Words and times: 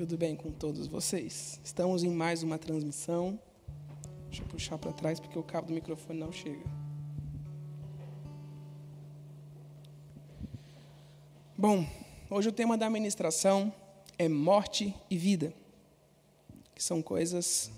Tudo 0.00 0.16
bem 0.16 0.34
com 0.34 0.50
todos 0.50 0.86
vocês? 0.86 1.60
Estamos 1.62 2.02
em 2.02 2.08
mais 2.08 2.42
uma 2.42 2.56
transmissão. 2.56 3.38
Deixa 4.30 4.42
eu 4.42 4.46
puxar 4.46 4.78
para 4.78 4.94
trás 4.94 5.20
porque 5.20 5.38
o 5.38 5.42
cabo 5.42 5.66
do 5.66 5.74
microfone 5.74 6.18
não 6.18 6.32
chega. 6.32 6.64
Bom, 11.54 11.86
hoje 12.30 12.48
o 12.48 12.52
tema 12.52 12.78
da 12.78 12.86
administração 12.86 13.70
é 14.18 14.26
morte 14.26 14.96
e 15.10 15.18
vida, 15.18 15.52
que 16.74 16.82
são 16.82 17.02
coisas 17.02 17.70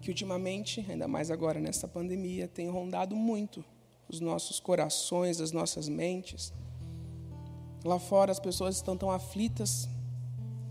que 0.00 0.08
ultimamente, 0.08 0.86
ainda 0.88 1.06
mais 1.06 1.30
agora 1.30 1.60
nessa 1.60 1.86
pandemia, 1.86 2.48
tem 2.48 2.70
rondado 2.70 3.14
muito 3.14 3.62
os 4.08 4.20
nossos 4.20 4.58
corações, 4.58 5.38
as 5.38 5.52
nossas 5.52 5.86
mentes. 5.86 6.50
Lá 7.84 7.98
fora 7.98 8.30
as 8.30 8.38
pessoas 8.38 8.76
estão 8.76 8.96
tão 8.96 9.10
aflitas 9.10 9.88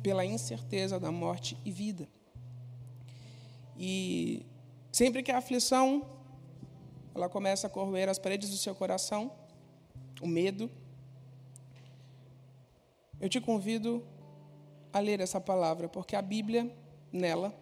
pela 0.01 0.25
incerteza 0.25 0.99
da 0.99 1.11
morte 1.11 1.57
e 1.65 1.71
vida. 1.71 2.07
E 3.77 4.45
sempre 4.91 5.21
que 5.21 5.31
a 5.31 5.37
aflição 5.37 6.05
ela 7.13 7.27
começa 7.27 7.67
a 7.67 7.69
corroer 7.69 8.07
as 8.07 8.17
paredes 8.17 8.49
do 8.49 8.57
seu 8.57 8.73
coração, 8.73 9.31
o 10.21 10.27
medo, 10.27 10.69
eu 13.19 13.27
te 13.27 13.41
convido 13.41 14.03
a 14.93 14.99
ler 14.99 15.19
essa 15.19 15.39
palavra, 15.39 15.89
porque 15.89 16.15
a 16.15 16.21
Bíblia, 16.21 16.73
nela, 17.11 17.53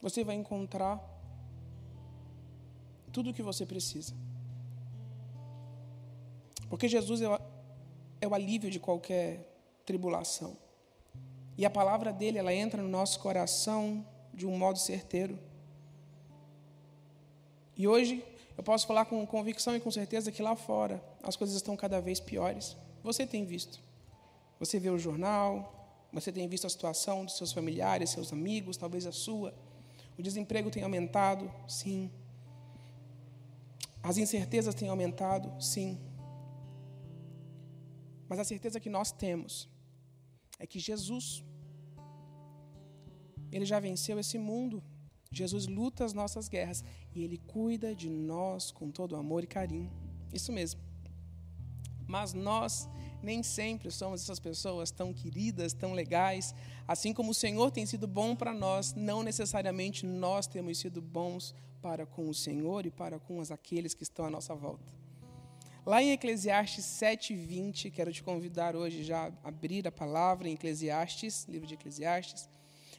você 0.00 0.24
vai 0.24 0.34
encontrar 0.34 1.00
tudo 3.12 3.30
o 3.30 3.34
que 3.34 3.42
você 3.42 3.64
precisa. 3.64 4.14
Porque 6.68 6.88
Jesus 6.88 7.20
é 8.22 8.28
o 8.28 8.34
alívio 8.34 8.70
de 8.70 8.78
qualquer 8.78 9.44
tribulação. 9.84 10.56
E 11.58 11.66
a 11.66 11.70
palavra 11.70 12.12
dele, 12.12 12.38
ela 12.38 12.54
entra 12.54 12.80
no 12.80 12.88
nosso 12.88 13.18
coração 13.18 14.06
de 14.32 14.46
um 14.46 14.56
modo 14.56 14.78
certeiro. 14.78 15.36
E 17.76 17.86
hoje 17.88 18.24
eu 18.56 18.62
posso 18.62 18.86
falar 18.86 19.06
com 19.06 19.26
convicção 19.26 19.74
e 19.74 19.80
com 19.80 19.90
certeza 19.90 20.30
que 20.30 20.40
lá 20.40 20.54
fora 20.54 21.02
as 21.20 21.34
coisas 21.34 21.56
estão 21.56 21.76
cada 21.76 22.00
vez 22.00 22.20
piores. 22.20 22.76
Você 23.02 23.26
tem 23.26 23.44
visto. 23.44 23.80
Você 24.60 24.78
vê 24.78 24.88
o 24.88 24.98
jornal, 24.98 26.06
você 26.12 26.30
tem 26.30 26.46
visto 26.46 26.64
a 26.64 26.70
situação 26.70 27.24
dos 27.24 27.36
seus 27.36 27.52
familiares, 27.52 28.10
seus 28.10 28.32
amigos, 28.32 28.76
talvez 28.76 29.04
a 29.04 29.12
sua. 29.12 29.52
O 30.16 30.22
desemprego 30.22 30.70
tem 30.70 30.84
aumentado, 30.84 31.52
sim. 31.66 32.08
As 34.00 34.16
incertezas 34.16 34.76
têm 34.76 34.88
aumentado, 34.88 35.60
sim. 35.60 35.98
Mas 38.32 38.38
a 38.38 38.44
certeza 38.44 38.80
que 38.80 38.88
nós 38.88 39.12
temos 39.12 39.68
é 40.58 40.66
que 40.66 40.78
Jesus, 40.78 41.44
Ele 43.50 43.66
já 43.66 43.78
venceu 43.78 44.18
esse 44.18 44.38
mundo. 44.38 44.82
Jesus 45.30 45.66
luta 45.66 46.02
as 46.02 46.14
nossas 46.14 46.48
guerras 46.48 46.82
e 47.14 47.22
Ele 47.22 47.36
cuida 47.36 47.94
de 47.94 48.08
nós 48.08 48.70
com 48.70 48.90
todo 48.90 49.16
amor 49.16 49.44
e 49.44 49.46
carinho. 49.46 49.92
Isso 50.32 50.50
mesmo. 50.50 50.80
Mas 52.08 52.32
nós 52.32 52.88
nem 53.22 53.42
sempre 53.42 53.90
somos 53.90 54.22
essas 54.22 54.40
pessoas 54.40 54.90
tão 54.90 55.12
queridas, 55.12 55.74
tão 55.74 55.92
legais. 55.92 56.54
Assim 56.88 57.12
como 57.12 57.32
o 57.32 57.34
Senhor 57.34 57.70
tem 57.70 57.84
sido 57.84 58.08
bom 58.08 58.34
para 58.34 58.54
nós, 58.54 58.94
não 58.94 59.22
necessariamente 59.22 60.06
nós 60.06 60.46
temos 60.46 60.78
sido 60.78 61.02
bons 61.02 61.54
para 61.82 62.06
com 62.06 62.30
o 62.30 62.34
Senhor 62.34 62.86
e 62.86 62.90
para 62.90 63.18
com 63.20 63.42
aqueles 63.42 63.92
que 63.92 64.04
estão 64.04 64.24
à 64.24 64.30
nossa 64.30 64.54
volta. 64.54 65.01
Lá 65.84 66.00
em 66.00 66.12
Eclesiastes 66.12 66.84
7:20, 66.84 67.90
quero 67.90 68.12
te 68.12 68.22
convidar 68.22 68.76
hoje 68.76 69.02
já 69.02 69.32
a 69.42 69.48
abrir 69.48 69.84
a 69.88 69.90
palavra 69.90 70.48
em 70.48 70.52
Eclesiastes, 70.52 71.44
livro 71.48 71.66
de 71.66 71.74
Eclesiastes, 71.74 72.48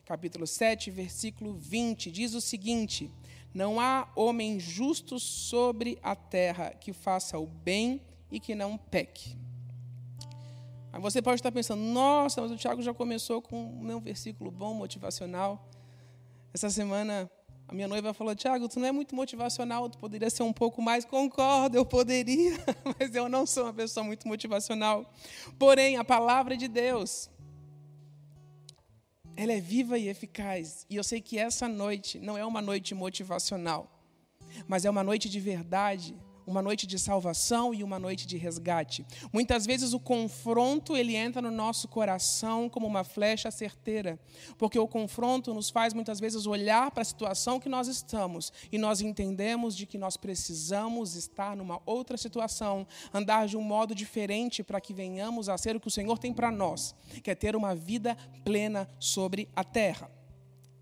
capítulo 0.03 0.45
7, 0.45 0.91
versículo 0.91 1.53
20, 1.53 2.11
diz 2.11 2.33
o 2.33 2.41
seguinte: 2.41 3.09
Não 3.53 3.79
há 3.79 4.11
homem 4.17 4.59
justo 4.59 5.17
sobre 5.17 5.97
a 6.03 6.13
terra 6.13 6.71
que 6.71 6.91
faça 6.91 7.39
o 7.39 7.47
bem 7.47 8.01
e 8.29 8.37
que 8.37 8.53
não 8.53 8.77
peque. 8.77 9.37
Aí 10.91 10.99
você 10.99 11.21
pode 11.21 11.35
estar 11.35 11.53
pensando, 11.53 11.81
nossa, 11.81 12.41
mas 12.41 12.51
o 12.51 12.57
Tiago 12.57 12.81
já 12.81 12.93
começou 12.93 13.41
com 13.41 13.63
um 13.63 13.99
versículo 14.01 14.51
bom, 14.51 14.73
motivacional. 14.73 15.69
Essa 16.53 16.69
semana 16.69 17.31
a 17.67 17.73
minha 17.73 17.87
noiva 17.87 18.13
falou: 18.13 18.35
Tiago, 18.35 18.67
tu 18.67 18.79
não 18.79 18.87
é 18.87 18.91
muito 18.91 19.15
motivacional, 19.15 19.89
tu 19.89 19.97
poderia 19.97 20.29
ser 20.29 20.43
um 20.43 20.53
pouco 20.53 20.81
mais. 20.81 21.05
Concordo, 21.05 21.77
eu 21.77 21.85
poderia, 21.85 22.57
mas 22.99 23.15
eu 23.15 23.29
não 23.29 23.45
sou 23.45 23.63
uma 23.63 23.73
pessoa 23.73 24.03
muito 24.03 24.27
motivacional. 24.27 25.11
Porém, 25.57 25.97
a 25.97 26.03
palavra 26.03 26.55
de 26.57 26.67
Deus, 26.67 27.29
ela 29.35 29.53
é 29.53 29.59
viva 29.59 29.97
e 29.97 30.07
eficaz. 30.07 30.85
E 30.89 30.95
eu 30.95 31.03
sei 31.03 31.21
que 31.21 31.37
essa 31.37 31.67
noite 31.67 32.19
não 32.19 32.37
é 32.37 32.45
uma 32.45 32.61
noite 32.61 32.93
motivacional, 32.93 33.89
mas 34.67 34.85
é 34.85 34.89
uma 34.89 35.03
noite 35.03 35.29
de 35.29 35.39
verdade, 35.39 36.15
uma 36.45 36.61
noite 36.61 36.85
de 36.85 36.97
salvação 36.99 37.73
e 37.73 37.83
uma 37.83 37.99
noite 37.99 38.27
de 38.27 38.37
resgate. 38.37 39.05
Muitas 39.31 39.65
vezes 39.65 39.93
o 39.93 39.99
confronto 39.99 40.95
ele 40.95 41.15
entra 41.15 41.41
no 41.41 41.51
nosso 41.51 41.87
coração 41.87 42.69
como 42.69 42.87
uma 42.87 43.03
flecha 43.03 43.49
certeira, 43.51 44.19
porque 44.57 44.77
o 44.77 44.87
confronto 44.87 45.53
nos 45.53 45.69
faz 45.69 45.93
muitas 45.93 46.19
vezes 46.19 46.45
olhar 46.45 46.91
para 46.91 47.01
a 47.01 47.05
situação 47.05 47.59
que 47.59 47.69
nós 47.69 47.87
estamos 47.87 48.51
e 48.71 48.77
nós 48.77 49.01
entendemos 49.01 49.75
de 49.75 49.85
que 49.85 49.97
nós 49.97 50.17
precisamos 50.17 51.15
estar 51.15 51.55
numa 51.55 51.81
outra 51.85 52.17
situação, 52.17 52.85
andar 53.13 53.47
de 53.47 53.57
um 53.57 53.61
modo 53.61 53.95
diferente 53.95 54.63
para 54.63 54.81
que 54.81 54.93
venhamos 54.93 55.49
a 55.49 55.57
ser 55.57 55.75
o 55.75 55.79
que 55.79 55.87
o 55.87 55.91
Senhor 55.91 56.17
tem 56.17 56.33
para 56.33 56.51
nós, 56.51 56.95
que 57.23 57.31
é 57.31 57.35
ter 57.35 57.55
uma 57.55 57.75
vida 57.75 58.17
plena 58.43 58.87
sobre 58.99 59.49
a 59.55 59.63
terra. 59.63 60.09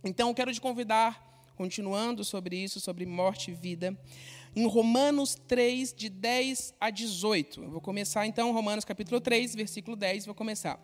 Então, 0.03 0.33
quero 0.33 0.51
te 0.51 0.59
convidar, 0.59 1.31
continuando 1.55 2.23
sobre 2.23 2.55
isso, 2.55 2.79
sobre 2.79 3.05
morte 3.05 3.51
e 3.51 3.53
vida, 3.53 3.95
em 4.55 4.67
Romanos 4.67 5.35
3, 5.47 5.93
de 5.93 6.09
10 6.09 6.73
a 6.79 6.89
18. 6.89 7.63
Eu 7.63 7.69
vou 7.69 7.81
começar 7.81 8.25
então, 8.25 8.51
Romanos 8.51 8.85
capítulo 8.85 9.21
3, 9.21 9.55
versículo 9.55 9.95
10, 9.95 10.25
vou 10.25 10.35
começar. 10.35 10.79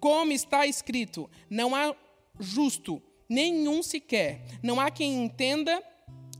Como 0.00 0.32
está 0.32 0.66
escrito: 0.66 1.30
Não 1.48 1.74
há 1.74 1.94
justo, 2.38 3.00
nenhum 3.28 3.82
sequer, 3.82 4.44
não 4.62 4.80
há 4.80 4.90
quem 4.90 5.24
entenda, 5.24 5.82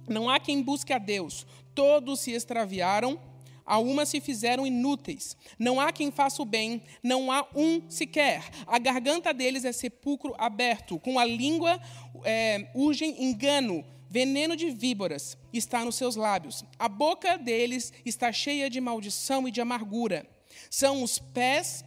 não 0.08 0.28
há 0.28 0.40
quem 0.40 0.62
busque 0.62 0.92
a 0.92 0.98
Deus. 0.98 1.46
Todos 1.74 2.20
se 2.20 2.32
extraviaram, 2.32 3.18
a 3.64 3.78
uma 3.78 4.04
se 4.04 4.20
fizeram 4.20 4.66
inúteis. 4.66 5.36
Não 5.58 5.80
há 5.80 5.92
quem 5.92 6.10
faça 6.10 6.42
o 6.42 6.44
bem, 6.44 6.82
não 7.02 7.30
há 7.30 7.46
um 7.54 7.88
sequer. 7.88 8.42
A 8.66 8.78
garganta 8.78 9.32
deles 9.32 9.64
é 9.64 9.72
sepulcro 9.72 10.34
aberto, 10.36 10.98
com 10.98 11.18
a 11.18 11.24
língua 11.24 11.80
é, 12.24 12.68
urgem 12.74 13.24
engano 13.24 13.84
veneno 14.12 14.54
de 14.54 14.68
víboras 14.68 15.38
está 15.54 15.82
nos 15.82 15.94
seus 15.94 16.16
lábios. 16.16 16.62
A 16.78 16.86
boca 16.86 17.38
deles 17.38 17.90
está 18.04 18.30
cheia 18.30 18.68
de 18.68 18.78
maldição 18.78 19.48
e 19.48 19.50
de 19.50 19.58
amargura. 19.58 20.26
São 20.68 21.02
os 21.02 21.18
pés 21.18 21.82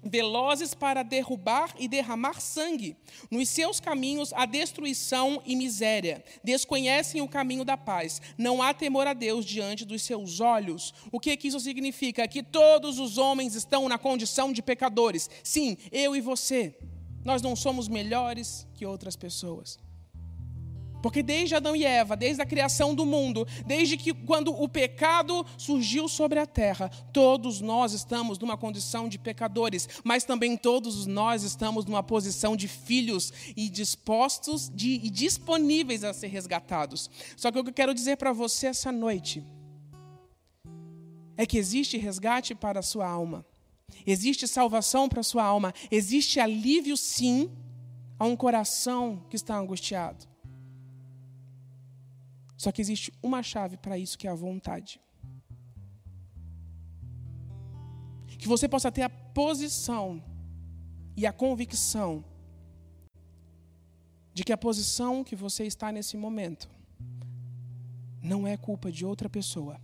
velozes 0.00 0.72
para 0.72 1.02
derrubar 1.02 1.74
e 1.76 1.88
derramar 1.88 2.40
sangue. 2.40 2.96
Nos 3.28 3.48
seus 3.48 3.80
caminhos 3.80 4.32
há 4.34 4.46
destruição 4.46 5.42
e 5.44 5.56
miséria. 5.56 6.24
Desconhecem 6.44 7.20
o 7.20 7.28
caminho 7.28 7.64
da 7.64 7.76
paz. 7.76 8.22
Não 8.38 8.62
há 8.62 8.72
temor 8.72 9.08
a 9.08 9.12
Deus 9.12 9.44
diante 9.44 9.84
dos 9.84 10.02
seus 10.02 10.38
olhos. 10.38 10.94
O 11.10 11.18
que, 11.18 11.36
que 11.36 11.48
isso 11.48 11.58
significa? 11.58 12.28
Que 12.28 12.40
todos 12.40 13.00
os 13.00 13.18
homens 13.18 13.56
estão 13.56 13.88
na 13.88 13.98
condição 13.98 14.52
de 14.52 14.62
pecadores. 14.62 15.28
Sim, 15.42 15.76
eu 15.90 16.14
e 16.14 16.20
você. 16.20 16.78
Nós 17.24 17.42
não 17.42 17.56
somos 17.56 17.88
melhores 17.88 18.64
que 18.74 18.86
outras 18.86 19.16
pessoas. 19.16 19.87
Porque 21.02 21.22
desde 21.22 21.54
Adão 21.54 21.74
e 21.74 21.84
Eva, 21.84 22.16
desde 22.16 22.42
a 22.42 22.46
criação 22.46 22.94
do 22.94 23.06
mundo, 23.06 23.46
desde 23.66 23.96
que 23.96 24.12
quando 24.12 24.50
o 24.50 24.68
pecado 24.68 25.44
surgiu 25.56 26.08
sobre 26.08 26.38
a 26.38 26.46
terra, 26.46 26.88
todos 27.12 27.60
nós 27.60 27.92
estamos 27.92 28.38
numa 28.38 28.56
condição 28.56 29.08
de 29.08 29.18
pecadores, 29.18 29.88
mas 30.02 30.24
também 30.24 30.56
todos 30.56 31.06
nós 31.06 31.42
estamos 31.42 31.84
numa 31.84 32.02
posição 32.02 32.56
de 32.56 32.68
filhos 32.68 33.32
e 33.56 33.68
dispostos 33.68 34.70
de, 34.74 34.94
e 34.94 35.10
disponíveis 35.10 36.04
a 36.04 36.12
ser 36.12 36.28
resgatados. 36.28 37.08
Só 37.36 37.50
que 37.50 37.58
o 37.58 37.64
que 37.64 37.70
eu 37.70 37.74
quero 37.74 37.94
dizer 37.94 38.16
para 38.16 38.32
você 38.32 38.68
essa 38.68 38.90
noite 38.90 39.44
é 41.36 41.46
que 41.46 41.56
existe 41.56 41.96
resgate 41.96 42.54
para 42.54 42.80
a 42.80 42.82
sua 42.82 43.06
alma. 43.06 43.46
Existe 44.06 44.46
salvação 44.46 45.08
para 45.08 45.20
a 45.20 45.24
sua 45.24 45.44
alma, 45.44 45.72
existe 45.90 46.40
alívio 46.40 46.96
sim 46.96 47.50
a 48.18 48.24
um 48.24 48.36
coração 48.36 49.24
que 49.30 49.36
está 49.36 49.56
angustiado. 49.56 50.26
Só 52.62 52.72
que 52.72 52.82
existe 52.82 53.12
uma 53.22 53.40
chave 53.40 53.76
para 53.76 53.96
isso 53.96 54.18
que 54.18 54.26
é 54.26 54.30
a 54.30 54.34
vontade. 54.34 55.00
Que 58.36 58.48
você 58.48 58.68
possa 58.68 58.90
ter 58.90 59.02
a 59.02 59.08
posição 59.08 60.22
e 61.16 61.24
a 61.24 61.32
convicção 61.32 62.24
de 64.34 64.42
que 64.44 64.52
a 64.52 64.56
posição 64.56 65.22
que 65.22 65.36
você 65.36 65.64
está 65.64 65.90
nesse 65.92 66.16
momento 66.16 66.68
não 68.20 68.46
é 68.46 68.56
culpa 68.56 68.90
de 68.90 69.04
outra 69.04 69.28
pessoa. 69.28 69.80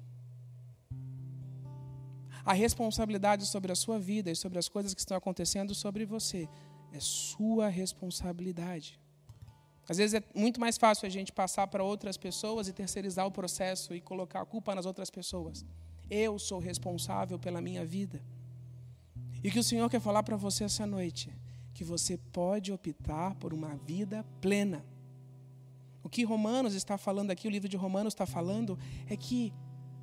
A 2.44 2.52
responsabilidade 2.52 3.46
sobre 3.46 3.70
a 3.70 3.76
sua 3.76 3.98
vida 3.98 4.30
e 4.30 4.36
sobre 4.36 4.58
as 4.58 4.68
coisas 4.68 4.94
que 4.94 5.00
estão 5.00 5.16
acontecendo 5.16 5.74
sobre 5.74 6.04
você 6.04 6.48
é 6.92 7.00
sua 7.00 7.68
responsabilidade. 7.68 9.00
Às 9.88 9.98
vezes 9.98 10.14
é 10.14 10.22
muito 10.34 10.58
mais 10.58 10.78
fácil 10.78 11.06
a 11.06 11.10
gente 11.10 11.30
passar 11.30 11.66
para 11.66 11.84
outras 11.84 12.16
pessoas 12.16 12.68
e 12.68 12.72
terceirizar 12.72 13.26
o 13.26 13.30
processo 13.30 13.94
e 13.94 14.00
colocar 14.00 14.40
a 14.40 14.46
culpa 14.46 14.74
nas 14.74 14.86
outras 14.86 15.10
pessoas. 15.10 15.64
Eu 16.10 16.38
sou 16.38 16.58
responsável 16.58 17.38
pela 17.38 17.60
minha 17.60 17.84
vida. 17.84 18.22
E 19.42 19.50
que 19.50 19.58
o 19.58 19.64
Senhor 19.64 19.90
quer 19.90 20.00
falar 20.00 20.22
para 20.22 20.36
você 20.36 20.64
essa 20.64 20.86
noite? 20.86 21.30
Que 21.74 21.84
você 21.84 22.16
pode 22.16 22.72
optar 22.72 23.34
por 23.34 23.52
uma 23.52 23.76
vida 23.76 24.24
plena. 24.40 24.84
O 26.02 26.08
que 26.08 26.24
Romanos 26.24 26.74
está 26.74 26.96
falando 26.96 27.30
aqui, 27.30 27.46
o 27.46 27.50
livro 27.50 27.68
de 27.68 27.76
Romanos 27.76 28.14
está 28.14 28.24
falando, 28.24 28.78
é 29.06 29.16
que 29.16 29.52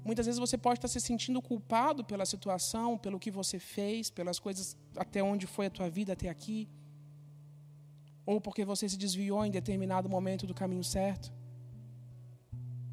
muitas 0.06 0.28
vezes 0.28 0.40
você 0.40 0.58
pode 0.58 0.78
estar 0.78 0.88
se 0.88 1.00
sentindo 1.00 1.42
culpado 1.42 2.04
pela 2.04 2.26
situação, 2.26 2.98
pelo 2.98 3.20
que 3.20 3.32
você 3.32 3.58
fez, 3.58 4.12
pelas 4.12 4.40
coisas 4.40 4.78
até 4.96 5.24
onde 5.24 5.48
foi 5.48 5.68
a 5.68 5.70
tua 5.72 5.90
vida 5.90 6.14
até 6.14 6.30
aqui 6.30 6.68
ou 8.26 8.40
porque 8.40 8.64
você 8.64 8.88
se 8.88 8.98
desviou 8.98 9.46
em 9.46 9.52
determinado 9.52 10.10
momento 10.10 10.46
do 10.46 10.54
caminho 10.54 10.84
certo. 10.84 11.32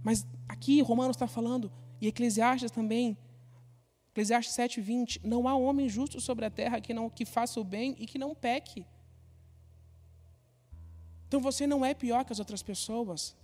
Mas 0.03 0.27
aqui 0.49 0.81
Romanos 0.81 1.17
está 1.17 1.27
falando, 1.27 1.71
e 2.01 2.07
Eclesiastes 2.07 2.71
também, 2.71 3.17
Eclesiastes 4.11 4.55
7,20, 4.57 5.21
não 5.23 5.47
há 5.47 5.55
homem 5.55 5.89
justo 5.89 6.21
sobre 6.21 6.45
a 6.45 6.51
terra 6.51 6.81
que, 6.81 6.95
não, 6.95 7.11
que 7.11 7.25
faça 7.25 7.61
o 7.61 7.65
bem 7.65 7.95
e 7.99 8.07
que 8.07 8.19
não 8.19 8.35
peque. 8.35 8.87
Então 11.27 11.41
você 11.41 11.67
não 11.67 11.85
é 11.85 11.93
pior 11.93 12.25
que 12.25 12.33
as 12.33 12.39
outras 12.39 12.63
pessoas. 12.63 13.37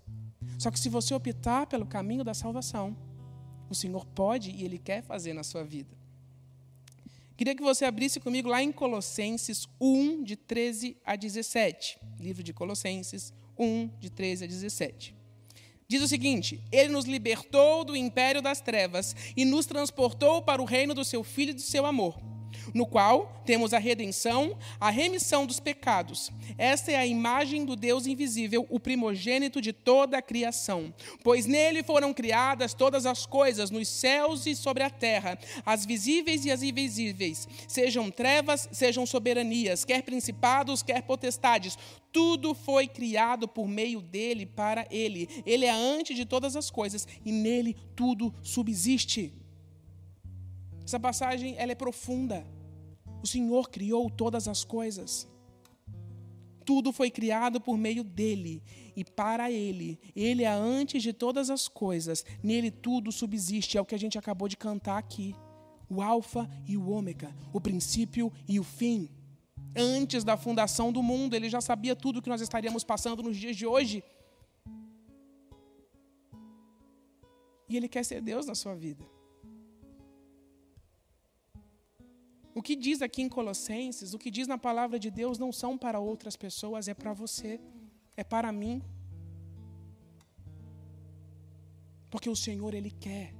Só 0.58 0.70
que 0.70 0.78
se 0.78 0.88
você 0.88 1.14
optar 1.14 1.66
pelo 1.66 1.86
caminho 1.86 2.24
da 2.24 2.32
salvação, 2.32 2.96
o 3.68 3.74
Senhor 3.74 4.06
pode 4.06 4.50
e 4.50 4.64
Ele 4.64 4.78
quer 4.78 5.02
fazer 5.02 5.32
na 5.32 5.42
sua 5.42 5.64
vida. 5.64 6.03
Queria 7.36 7.54
que 7.54 7.62
você 7.62 7.84
abrisse 7.84 8.20
comigo 8.20 8.48
lá 8.48 8.62
em 8.62 8.70
Colossenses 8.70 9.68
1, 9.80 10.22
de 10.22 10.36
13 10.36 10.96
a 11.04 11.16
17. 11.16 11.98
Livro 12.20 12.42
de 12.42 12.52
Colossenses 12.52 13.32
1, 13.58 13.90
de 13.98 14.10
13 14.10 14.44
a 14.44 14.46
17. 14.46 15.14
Diz 15.88 16.02
o 16.02 16.08
seguinte: 16.08 16.60
Ele 16.70 16.90
nos 16.90 17.06
libertou 17.06 17.84
do 17.84 17.96
império 17.96 18.40
das 18.40 18.60
trevas 18.60 19.14
e 19.36 19.44
nos 19.44 19.66
transportou 19.66 20.42
para 20.42 20.62
o 20.62 20.64
reino 20.64 20.94
do 20.94 21.04
seu 21.04 21.24
Filho 21.24 21.50
e 21.50 21.54
do 21.54 21.60
seu 21.60 21.84
amor 21.84 22.33
no 22.72 22.86
qual 22.86 23.42
temos 23.44 23.74
a 23.74 23.78
redenção, 23.78 24.56
a 24.80 24.90
remissão 24.90 25.46
dos 25.46 25.60
pecados. 25.60 26.30
Esta 26.56 26.92
é 26.92 26.96
a 26.96 27.06
imagem 27.06 27.64
do 27.64 27.76
Deus 27.76 28.06
invisível, 28.06 28.66
o 28.70 28.80
primogênito 28.80 29.60
de 29.60 29.72
toda 29.72 30.18
a 30.18 30.22
criação. 30.22 30.94
Pois 31.22 31.46
nele 31.46 31.82
foram 31.82 32.14
criadas 32.14 32.72
todas 32.72 33.04
as 33.06 33.26
coisas, 33.26 33.70
nos 33.70 33.88
céus 33.88 34.46
e 34.46 34.54
sobre 34.54 34.82
a 34.82 34.90
terra, 34.90 35.38
as 35.64 35.84
visíveis 35.84 36.44
e 36.44 36.50
as 36.50 36.62
invisíveis, 36.62 37.48
sejam 37.68 38.10
trevas, 38.10 38.68
sejam 38.72 39.04
soberanias, 39.04 39.84
quer 39.84 40.02
principados, 40.02 40.82
quer 40.82 41.02
potestades. 41.02 41.76
Tudo 42.12 42.54
foi 42.54 42.86
criado 42.86 43.48
por 43.48 43.66
meio 43.66 44.00
dele, 44.00 44.46
para 44.46 44.86
ele. 44.90 45.28
Ele 45.44 45.64
é 45.64 45.70
antes 45.70 46.16
de 46.16 46.24
todas 46.24 46.54
as 46.54 46.70
coisas 46.70 47.08
e 47.24 47.32
nele 47.32 47.76
tudo 47.96 48.32
subsiste. 48.40 49.32
Essa 50.84 51.00
passagem 51.00 51.54
ela 51.58 51.72
é 51.72 51.74
profunda. 51.74 52.46
O 53.24 53.26
Senhor 53.26 53.70
criou 53.70 54.10
todas 54.10 54.46
as 54.46 54.64
coisas. 54.64 55.26
Tudo 56.62 56.92
foi 56.92 57.10
criado 57.10 57.58
por 57.58 57.78
meio 57.78 58.04
dele 58.04 58.62
e 58.94 59.02
para 59.02 59.50
ele. 59.50 59.98
Ele 60.14 60.42
é 60.42 60.52
antes 60.52 61.02
de 61.02 61.10
todas 61.10 61.48
as 61.48 61.66
coisas. 61.66 62.22
Nele 62.42 62.70
tudo 62.70 63.10
subsiste. 63.10 63.78
É 63.78 63.80
o 63.80 63.84
que 63.86 63.94
a 63.94 63.98
gente 63.98 64.18
acabou 64.18 64.46
de 64.46 64.58
cantar 64.58 64.98
aqui. 64.98 65.34
O 65.88 66.02
Alfa 66.02 66.46
e 66.68 66.76
o 66.76 66.90
Ômega, 66.90 67.34
o 67.50 67.58
princípio 67.58 68.30
e 68.46 68.60
o 68.60 68.62
fim. 68.62 69.08
Antes 69.74 70.22
da 70.22 70.36
fundação 70.36 70.92
do 70.92 71.02
mundo, 71.02 71.32
ele 71.32 71.48
já 71.48 71.62
sabia 71.62 71.96
tudo 71.96 72.20
que 72.20 72.28
nós 72.28 72.42
estaríamos 72.42 72.84
passando 72.84 73.22
nos 73.22 73.38
dias 73.38 73.56
de 73.56 73.66
hoje. 73.66 74.04
E 77.70 77.74
ele 77.74 77.88
quer 77.88 78.04
ser 78.04 78.20
Deus 78.20 78.44
na 78.44 78.54
sua 78.54 78.74
vida. 78.74 79.13
O 82.54 82.62
que 82.62 82.76
diz 82.76 83.02
aqui 83.02 83.20
em 83.20 83.28
Colossenses, 83.28 84.14
o 84.14 84.18
que 84.18 84.30
diz 84.30 84.46
na 84.46 84.56
palavra 84.56 84.98
de 84.98 85.10
Deus, 85.10 85.38
não 85.38 85.52
são 85.52 85.76
para 85.76 85.98
outras 85.98 86.36
pessoas, 86.36 86.86
é 86.86 86.94
para 86.94 87.12
você, 87.12 87.60
é 88.16 88.22
para 88.22 88.52
mim. 88.52 88.80
Porque 92.08 92.30
o 92.30 92.36
Senhor, 92.36 92.72
Ele 92.72 92.92
quer 92.92 93.34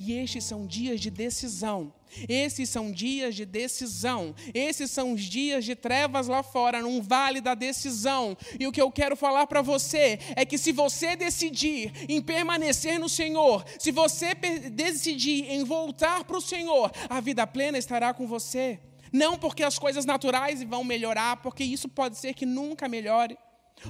e 0.00 0.14
estes 0.14 0.44
são 0.44 0.66
dias 0.66 0.98
de 0.98 1.10
decisão. 1.10 1.92
Esses 2.26 2.70
são 2.70 2.90
dias 2.90 3.34
de 3.34 3.44
decisão. 3.44 4.34
Esses 4.54 4.90
são 4.90 5.12
os 5.12 5.20
dias 5.20 5.62
de 5.62 5.76
trevas 5.76 6.26
lá 6.26 6.42
fora, 6.42 6.80
num 6.80 7.02
vale 7.02 7.38
da 7.38 7.54
decisão. 7.54 8.34
E 8.58 8.66
o 8.66 8.72
que 8.72 8.80
eu 8.80 8.90
quero 8.90 9.14
falar 9.14 9.46
para 9.46 9.60
você 9.60 10.18
é 10.34 10.46
que 10.46 10.56
se 10.56 10.72
você 10.72 11.14
decidir 11.14 11.92
em 12.08 12.22
permanecer 12.22 12.98
no 12.98 13.10
Senhor, 13.10 13.62
se 13.78 13.92
você 13.92 14.34
decidir 14.72 15.50
em 15.50 15.64
voltar 15.64 16.24
para 16.24 16.38
o 16.38 16.40
Senhor, 16.40 16.90
a 17.06 17.20
vida 17.20 17.46
plena 17.46 17.76
estará 17.76 18.14
com 18.14 18.26
você. 18.26 18.80
Não 19.12 19.36
porque 19.36 19.62
as 19.62 19.78
coisas 19.78 20.06
naturais 20.06 20.62
vão 20.62 20.82
melhorar, 20.82 21.36
porque 21.42 21.62
isso 21.62 21.90
pode 21.90 22.16
ser 22.16 22.32
que 22.32 22.46
nunca 22.46 22.88
melhore. 22.88 23.36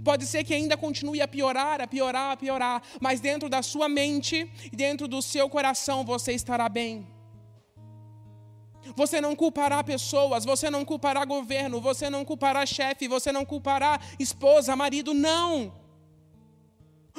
Pode 0.04 0.26
ser 0.26 0.44
que 0.44 0.54
ainda 0.54 0.76
continue 0.76 1.20
a 1.20 1.28
piorar, 1.28 1.80
a 1.80 1.86
piorar, 1.86 2.32
a 2.32 2.36
piorar, 2.36 2.82
mas 3.00 3.20
dentro 3.20 3.48
da 3.48 3.62
sua 3.62 3.88
mente 3.88 4.50
e 4.72 4.76
dentro 4.76 5.08
do 5.08 5.20
seu 5.20 5.48
coração 5.48 6.04
você 6.04 6.32
estará 6.32 6.68
bem. 6.68 7.06
Você 8.96 9.20
não 9.20 9.36
culpará 9.36 9.82
pessoas, 9.84 10.44
você 10.44 10.70
não 10.70 10.84
culpará 10.84 11.24
governo, 11.24 11.80
você 11.80 12.08
não 12.08 12.24
culpará 12.24 12.64
chefe, 12.64 13.08
você 13.08 13.30
não 13.30 13.44
culpará 13.44 14.00
esposa, 14.18 14.74
marido, 14.74 15.12
não. 15.12 15.72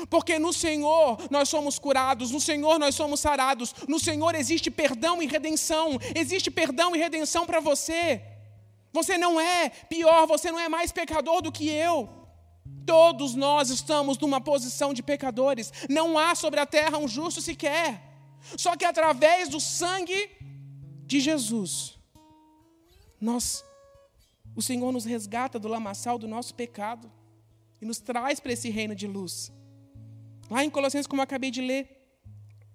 Porque 0.09 0.39
no 0.39 0.53
Senhor 0.53 1.17
nós 1.29 1.49
somos 1.49 1.77
curados, 1.77 2.31
no 2.31 2.39
Senhor 2.39 2.79
nós 2.79 2.95
somos 2.95 3.19
sarados, 3.19 3.75
no 3.87 3.99
Senhor 3.99 4.33
existe 4.35 4.71
perdão 4.71 5.21
e 5.21 5.27
redenção, 5.27 5.99
existe 6.15 6.49
perdão 6.49 6.95
e 6.95 6.99
redenção 6.99 7.45
para 7.45 7.59
você. 7.59 8.21
Você 8.93 9.17
não 9.17 9.39
é 9.39 9.69
pior, 9.69 10.25
você 10.25 10.51
não 10.51 10.59
é 10.59 10.67
mais 10.67 10.91
pecador 10.91 11.41
do 11.41 11.51
que 11.51 11.69
eu. 11.69 12.20
Todos 12.85 13.35
nós 13.35 13.69
estamos 13.69 14.17
numa 14.17 14.41
posição 14.41 14.93
de 14.93 15.03
pecadores. 15.03 15.71
Não 15.89 16.17
há 16.17 16.35
sobre 16.35 16.59
a 16.59 16.65
terra 16.65 16.97
um 16.97 17.07
justo 17.07 17.41
sequer. 17.41 18.01
Só 18.57 18.75
que 18.75 18.85
através 18.85 19.49
do 19.49 19.59
sangue 19.59 20.29
de 21.05 21.19
Jesus, 21.19 21.97
nós, 23.19 23.63
o 24.55 24.61
Senhor 24.61 24.91
nos 24.91 25.05
resgata 25.05 25.59
do 25.59 25.67
lamaçal 25.67 26.17
do 26.17 26.27
nosso 26.27 26.55
pecado 26.55 27.11
e 27.81 27.85
nos 27.85 27.99
traz 27.99 28.39
para 28.39 28.53
esse 28.53 28.69
reino 28.69 28.95
de 28.95 29.07
luz. 29.07 29.51
Lá 30.49 30.63
em 30.63 30.69
Colossenses, 30.69 31.07
como 31.07 31.21
eu 31.21 31.23
acabei 31.23 31.51
de 31.51 31.61
ler, 31.61 32.01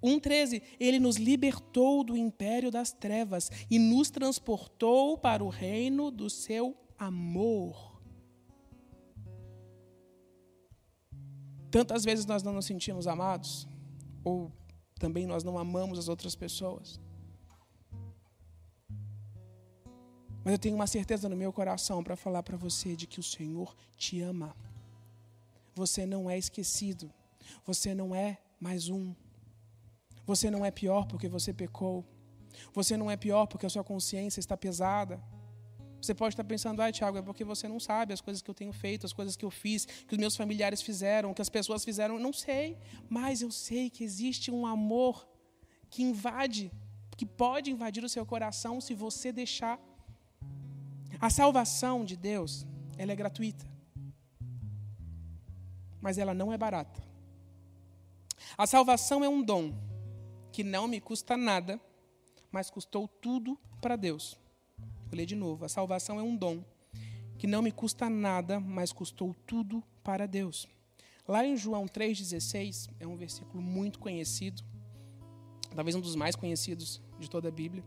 1,13, 0.03 0.63
ele 0.79 1.01
nos 1.01 1.17
libertou 1.17 2.05
do 2.05 2.17
império 2.17 2.71
das 2.71 2.93
trevas 2.93 3.51
e 3.71 3.79
nos 3.79 4.11
transportou 4.11 5.19
para 5.19 5.43
o 5.43 5.49
reino 5.49 6.11
do 6.11 6.31
seu 6.31 6.77
amor. 6.99 7.86
Tantas 11.77 12.07
vezes 12.07 12.25
nós 12.25 12.43
não 12.43 12.55
nos 12.55 12.65
sentimos 12.65 13.07
amados, 13.07 13.69
ou 14.25 14.51
também 14.99 15.27
nós 15.27 15.45
não 15.45 15.59
amamos 15.59 15.99
as 15.99 16.09
outras 16.09 16.35
pessoas. 16.35 16.99
Mas 20.43 20.53
eu 20.55 20.59
tenho 20.59 20.75
uma 20.75 20.87
certeza 20.87 21.29
no 21.29 21.37
meu 21.37 21.53
coração 21.53 22.03
para 22.03 22.17
falar 22.17 22.43
para 22.43 22.57
você 22.57 22.97
de 22.97 23.07
que 23.07 23.21
o 23.21 23.23
Senhor 23.23 23.77
te 23.95 24.23
ama. 24.23 24.57
Você 25.75 26.07
não 26.07 26.31
é 26.31 26.39
esquecido. 26.39 27.13
Você 27.67 27.95
não 27.95 28.15
é 28.15 28.39
mais 28.59 28.89
um. 28.89 29.15
Você 30.25 30.51
não 30.51 30.65
é 30.65 30.71
pior 30.71 31.07
porque 31.07 31.29
você 31.29 31.53
pecou. 31.53 32.07
Você 32.73 32.97
não 32.97 33.11
é 33.11 33.19
pior 33.19 33.45
porque 33.45 33.67
a 33.67 33.69
sua 33.69 33.85
consciência 33.85 34.41
está 34.41 34.57
pesada. 34.57 35.23
Você 36.01 36.15
pode 36.15 36.35
estar 36.35 36.45
pensando, 36.45 36.81
ah, 36.83 36.93
Tiago, 36.93 37.19
é 37.19 37.23
porque 37.23 37.45
você 37.45 37.67
não 37.67 37.81
sabe 37.81 38.13
as 38.13 38.21
coisas 38.21 38.43
que 38.43 38.51
eu 38.51 38.55
tenho 38.55 38.73
feito, 38.73 39.07
as 39.07 39.13
coisas 39.13 39.37
que 39.37 39.45
eu 39.45 39.51
fiz, 39.51 39.87
que 39.87 40.15
os 40.15 40.19
meus 40.19 40.37
familiares 40.37 40.83
fizeram, 40.83 41.35
que 41.35 41.43
as 41.43 41.49
pessoas 41.49 41.85
fizeram. 41.85 42.19
Não 42.19 42.33
sei, 42.33 42.79
mas 43.09 43.43
eu 43.43 43.51
sei 43.51 43.91
que 43.91 44.05
existe 44.05 44.51
um 44.51 44.67
amor 44.67 45.27
que 45.91 46.03
invade, 46.03 46.71
que 47.17 47.25
pode 47.25 47.71
invadir 47.71 48.05
o 48.05 48.09
seu 48.09 48.25
coração 48.27 48.81
se 48.81 48.95
você 48.95 49.33
deixar. 49.33 49.81
A 51.21 51.31
salvação 51.31 52.05
de 52.05 52.17
Deus, 52.17 52.67
ela 52.99 53.13
é 53.13 53.17
gratuita. 53.17 53.67
Mas 56.01 56.19
ela 56.19 56.35
não 56.35 56.53
é 56.53 56.59
barata. 56.59 57.03
A 58.57 58.67
salvação 58.67 59.25
é 59.25 59.29
um 59.29 59.43
dom 59.43 59.75
que 60.53 60.63
não 60.63 60.87
me 60.87 61.01
custa 61.01 61.37
nada, 61.37 61.81
mas 62.51 62.71
custou 62.71 63.09
tudo 63.09 63.59
para 63.81 63.97
Deus. 63.97 64.39
Vou 65.07 65.17
ler 65.17 65.27
de 65.27 65.35
novo. 65.35 65.65
A 65.65 65.69
salvação 65.69 66.19
é 66.19 66.23
um 66.23 66.37
dom 66.37 66.63
que 67.39 67.47
não 67.47 67.63
me 67.63 67.71
custa 67.71 68.09
nada, 68.09 68.59
mas 68.59 68.93
custou 68.93 69.35
tudo 69.47 69.83
para 70.03 70.27
Deus. 70.27 70.69
Lá 71.29 71.45
em 71.45 71.57
João 71.57 71.87
3,16, 71.87 72.89
é 73.01 73.07
um 73.07 73.17
versículo 73.17 73.63
muito 73.63 73.99
conhecido, 73.99 74.63
talvez 75.75 75.95
um 75.97 76.01
dos 76.01 76.15
mais 76.15 76.37
conhecidos 76.37 77.03
de 77.19 77.29
toda 77.29 77.49
a 77.49 77.53
Bíblia. 77.53 77.85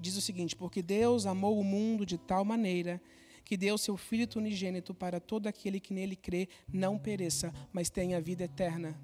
diz 0.00 0.16
o 0.16 0.20
seguinte: 0.20 0.56
Porque 0.56 0.82
Deus 0.82 1.24
amou 1.24 1.58
o 1.58 1.64
mundo 1.64 2.04
de 2.04 2.18
tal 2.18 2.44
maneira 2.44 3.00
que 3.44 3.56
deu 3.56 3.76
seu 3.76 3.96
Filho 3.96 4.26
unigênito 4.36 4.94
para 4.94 5.20
todo 5.20 5.46
aquele 5.46 5.78
que 5.78 5.92
nele 5.92 6.16
crê 6.16 6.48
não 6.72 6.98
pereça, 6.98 7.52
mas 7.72 7.90
tenha 7.90 8.20
vida 8.20 8.44
eterna. 8.44 8.98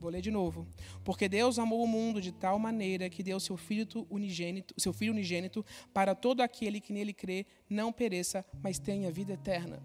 Vou 0.00 0.10
ler 0.10 0.22
de 0.22 0.30
novo. 0.30 0.66
Porque 1.04 1.28
Deus 1.28 1.58
amou 1.58 1.84
o 1.84 1.86
mundo 1.86 2.20
de 2.22 2.32
tal 2.32 2.58
maneira 2.58 3.10
que 3.10 3.22
deu 3.22 3.38
seu 3.38 3.56
Filho 3.56 4.06
unigênito, 4.08 4.74
seu 4.78 4.92
Filho 4.92 5.12
unigênito 5.12 5.64
para 5.92 6.14
todo 6.14 6.40
aquele 6.40 6.80
que 6.80 6.92
nele 6.92 7.12
crê 7.12 7.46
não 7.68 7.92
pereça, 7.92 8.44
mas 8.62 8.78
tenha 8.78 9.12
vida 9.12 9.34
eterna. 9.34 9.82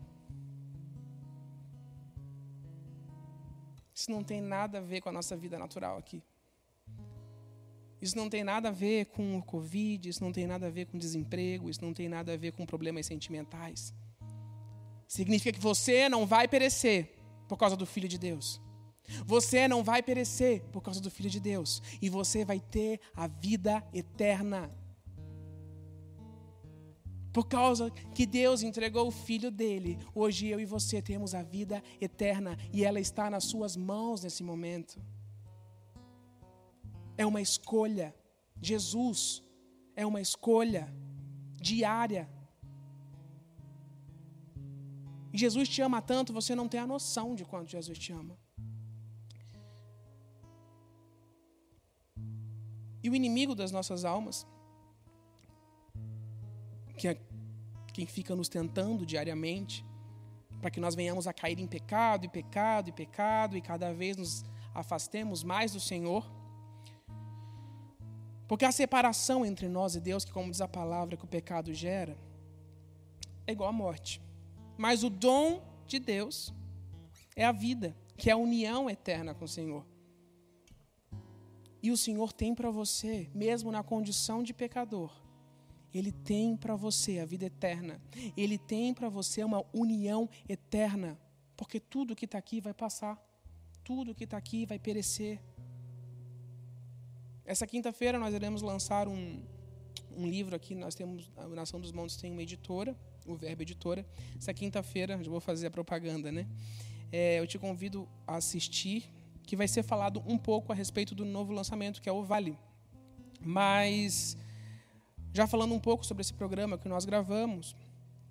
Isso 3.93 4.09
não 4.09 4.23
tem 4.23 4.41
nada 4.41 4.77
a 4.77 4.81
ver 4.81 5.01
com 5.01 5.09
a 5.09 5.11
nossa 5.11 5.35
vida 5.35 5.59
natural 5.59 5.97
aqui. 5.97 6.23
Isso 8.01 8.17
não 8.17 8.29
tem 8.29 8.43
nada 8.43 8.69
a 8.69 8.71
ver 8.71 9.07
com 9.07 9.37
o 9.37 9.43
Covid, 9.43 10.07
isso 10.07 10.23
não 10.23 10.31
tem 10.31 10.45
nada 10.45 10.67
a 10.67 10.69
ver 10.69 10.85
com 10.85 10.97
desemprego, 10.97 11.69
isso 11.69 11.83
não 11.83 11.93
tem 11.93 12.07
nada 12.07 12.33
a 12.33 12.37
ver 12.37 12.51
com 12.51 12.65
problemas 12.65 13.05
sentimentais. 13.05 13.93
Significa 15.07 15.57
que 15.57 15.63
você 15.63 16.07
não 16.07 16.25
vai 16.25 16.47
perecer 16.47 17.17
por 17.47 17.57
causa 17.57 17.75
do 17.75 17.85
Filho 17.85 18.07
de 18.07 18.17
Deus. 18.17 18.61
Você 19.25 19.67
não 19.67 19.83
vai 19.83 20.01
perecer 20.01 20.63
por 20.71 20.81
causa 20.81 21.01
do 21.01 21.11
Filho 21.11 21.29
de 21.29 21.39
Deus. 21.39 21.81
E 22.01 22.09
você 22.09 22.43
vai 22.43 22.59
ter 22.59 22.99
a 23.13 23.27
vida 23.27 23.83
eterna. 23.93 24.71
Por 27.31 27.47
causa 27.47 27.91
que 28.13 28.25
Deus 28.25 28.63
entregou 28.63 29.07
o 29.07 29.11
Filho 29.11 29.51
dele, 29.51 29.99
hoje 30.13 30.47
eu 30.47 30.59
e 30.59 30.65
você 30.65 31.01
temos 31.01 31.35
a 31.35 31.43
vida 31.43 31.83
eterna 31.99 32.57
e 32.71 32.85
ela 32.85 32.99
está 32.99 33.29
nas 33.29 33.43
suas 33.43 33.75
mãos 33.75 34.23
nesse 34.23 34.41
momento. 34.41 35.01
É 37.17 37.25
uma 37.25 37.41
escolha. 37.41 38.15
Jesus 38.61 39.43
é 39.95 40.05
uma 40.05 40.21
escolha 40.21 40.93
diária. 41.59 42.29
E 45.33 45.37
Jesus 45.37 45.67
te 45.67 45.81
ama 45.81 46.01
tanto, 46.01 46.31
você 46.31 46.55
não 46.55 46.67
tem 46.69 46.79
a 46.79 46.87
noção 46.87 47.35
de 47.35 47.43
quanto 47.43 47.69
Jesus 47.69 47.99
te 47.99 48.13
ama. 48.13 48.37
E 53.05 53.09
o 53.09 53.13
inimigo 53.13 53.53
das 53.53 53.71
nossas 53.71 54.03
almas, 54.03 54.47
que 56.97 57.07
é 57.07 57.15
quem 57.93 58.07
fica 58.07 58.35
nos 58.35 58.49
tentando 58.49 59.05
diariamente, 59.05 59.85
para 60.59 60.71
que 60.71 60.79
nós 60.79 60.95
venhamos 60.95 61.27
a 61.27 61.33
cair 61.41 61.59
em 61.59 61.67
pecado, 61.67 62.25
e 62.25 62.27
pecado, 62.27 62.89
e 62.89 62.91
pecado, 62.91 63.55
e 63.55 63.61
cada 63.61 63.93
vez 63.93 64.17
nos 64.17 64.43
afastemos 64.73 65.43
mais 65.43 65.71
do 65.73 65.79
Senhor, 65.79 66.25
porque 68.47 68.65
a 68.65 68.71
separação 68.71 69.45
entre 69.45 69.67
nós 69.67 69.95
e 69.95 70.01
Deus, 70.01 70.25
que 70.25 70.31
como 70.31 70.49
diz 70.49 70.59
a 70.59 70.67
palavra 70.67 71.15
que 71.15 71.25
o 71.25 71.27
pecado 71.27 71.71
gera, 71.75 72.17
é 73.45 73.51
igual 73.51 73.69
à 73.69 73.71
morte. 73.71 74.19
Mas 74.79 75.03
o 75.03 75.11
dom 75.11 75.61
de 75.85 75.99
Deus 75.99 76.51
é 77.35 77.45
a 77.45 77.51
vida, 77.51 77.95
que 78.17 78.31
é 78.31 78.33
a 78.33 78.37
união 78.37 78.89
eterna 78.89 79.35
com 79.35 79.45
o 79.45 79.47
Senhor. 79.47 79.85
E 81.85 81.91
o 81.91 81.97
Senhor 81.97 82.33
tem 82.33 82.55
para 82.55 82.71
você, 82.71 83.29
mesmo 83.31 83.71
na 83.71 83.83
condição 83.83 84.41
de 84.41 84.55
pecador, 84.55 85.11
Ele 85.93 86.11
tem 86.11 86.57
para 86.57 86.75
você 86.75 87.19
a 87.19 87.25
vida 87.25 87.45
eterna. 87.45 88.01
Ele 88.35 88.57
tem 88.57 88.91
para 88.91 89.07
você 89.07 89.43
uma 89.43 89.63
união 89.71 90.27
eterna. 90.49 91.15
Porque 91.55 91.79
tudo 91.79 92.15
que 92.15 92.25
está 92.25 92.39
aqui 92.39 92.59
vai 92.59 92.73
passar. 92.73 93.23
Tudo 93.83 94.15
que 94.15 94.23
está 94.23 94.35
aqui 94.35 94.65
vai 94.65 94.79
perecer. 94.79 95.39
Essa 97.45 97.67
quinta-feira 97.67 98.17
nós 98.17 98.33
iremos 98.33 98.63
lançar 98.63 99.07
um, 99.07 99.43
um 100.17 100.27
livro 100.27 100.55
aqui. 100.55 100.73
Nós 100.73 100.95
temos, 100.95 101.31
a 101.37 101.47
Nação 101.49 101.79
dos 101.79 101.91
Montes 101.91 102.15
tem 102.15 102.31
uma 102.31 102.41
editora, 102.41 102.97
o 103.27 103.35
Verbo 103.35 103.61
Editora. 103.61 104.03
Essa 104.35 104.55
quinta-feira, 104.55 105.23
já 105.23 105.29
vou 105.29 105.39
fazer 105.39 105.67
a 105.67 105.71
propaganda, 105.71 106.31
né? 106.31 106.47
É, 107.11 107.39
eu 107.39 107.45
te 107.45 107.59
convido 107.59 108.09
a 108.25 108.37
assistir, 108.37 109.07
que 109.45 109.55
vai 109.55 109.67
ser 109.67 109.83
falado 109.83 110.23
um 110.25 110.37
pouco 110.37 110.71
a 110.71 110.75
respeito 110.75 111.13
do 111.13 111.23
novo 111.23 111.53
lançamento, 111.53 112.01
que 112.01 112.09
é 112.09 112.11
o 112.11 112.23
Vale. 112.23 112.57
Mas, 113.39 114.37
já 115.33 115.45
falando 115.45 115.73
um 115.73 115.79
pouco 115.79 116.05
sobre 116.05 116.21
esse 116.21 116.33
programa 116.33 116.77
que 116.77 116.89
nós 116.89 117.05
gravamos, 117.05 117.75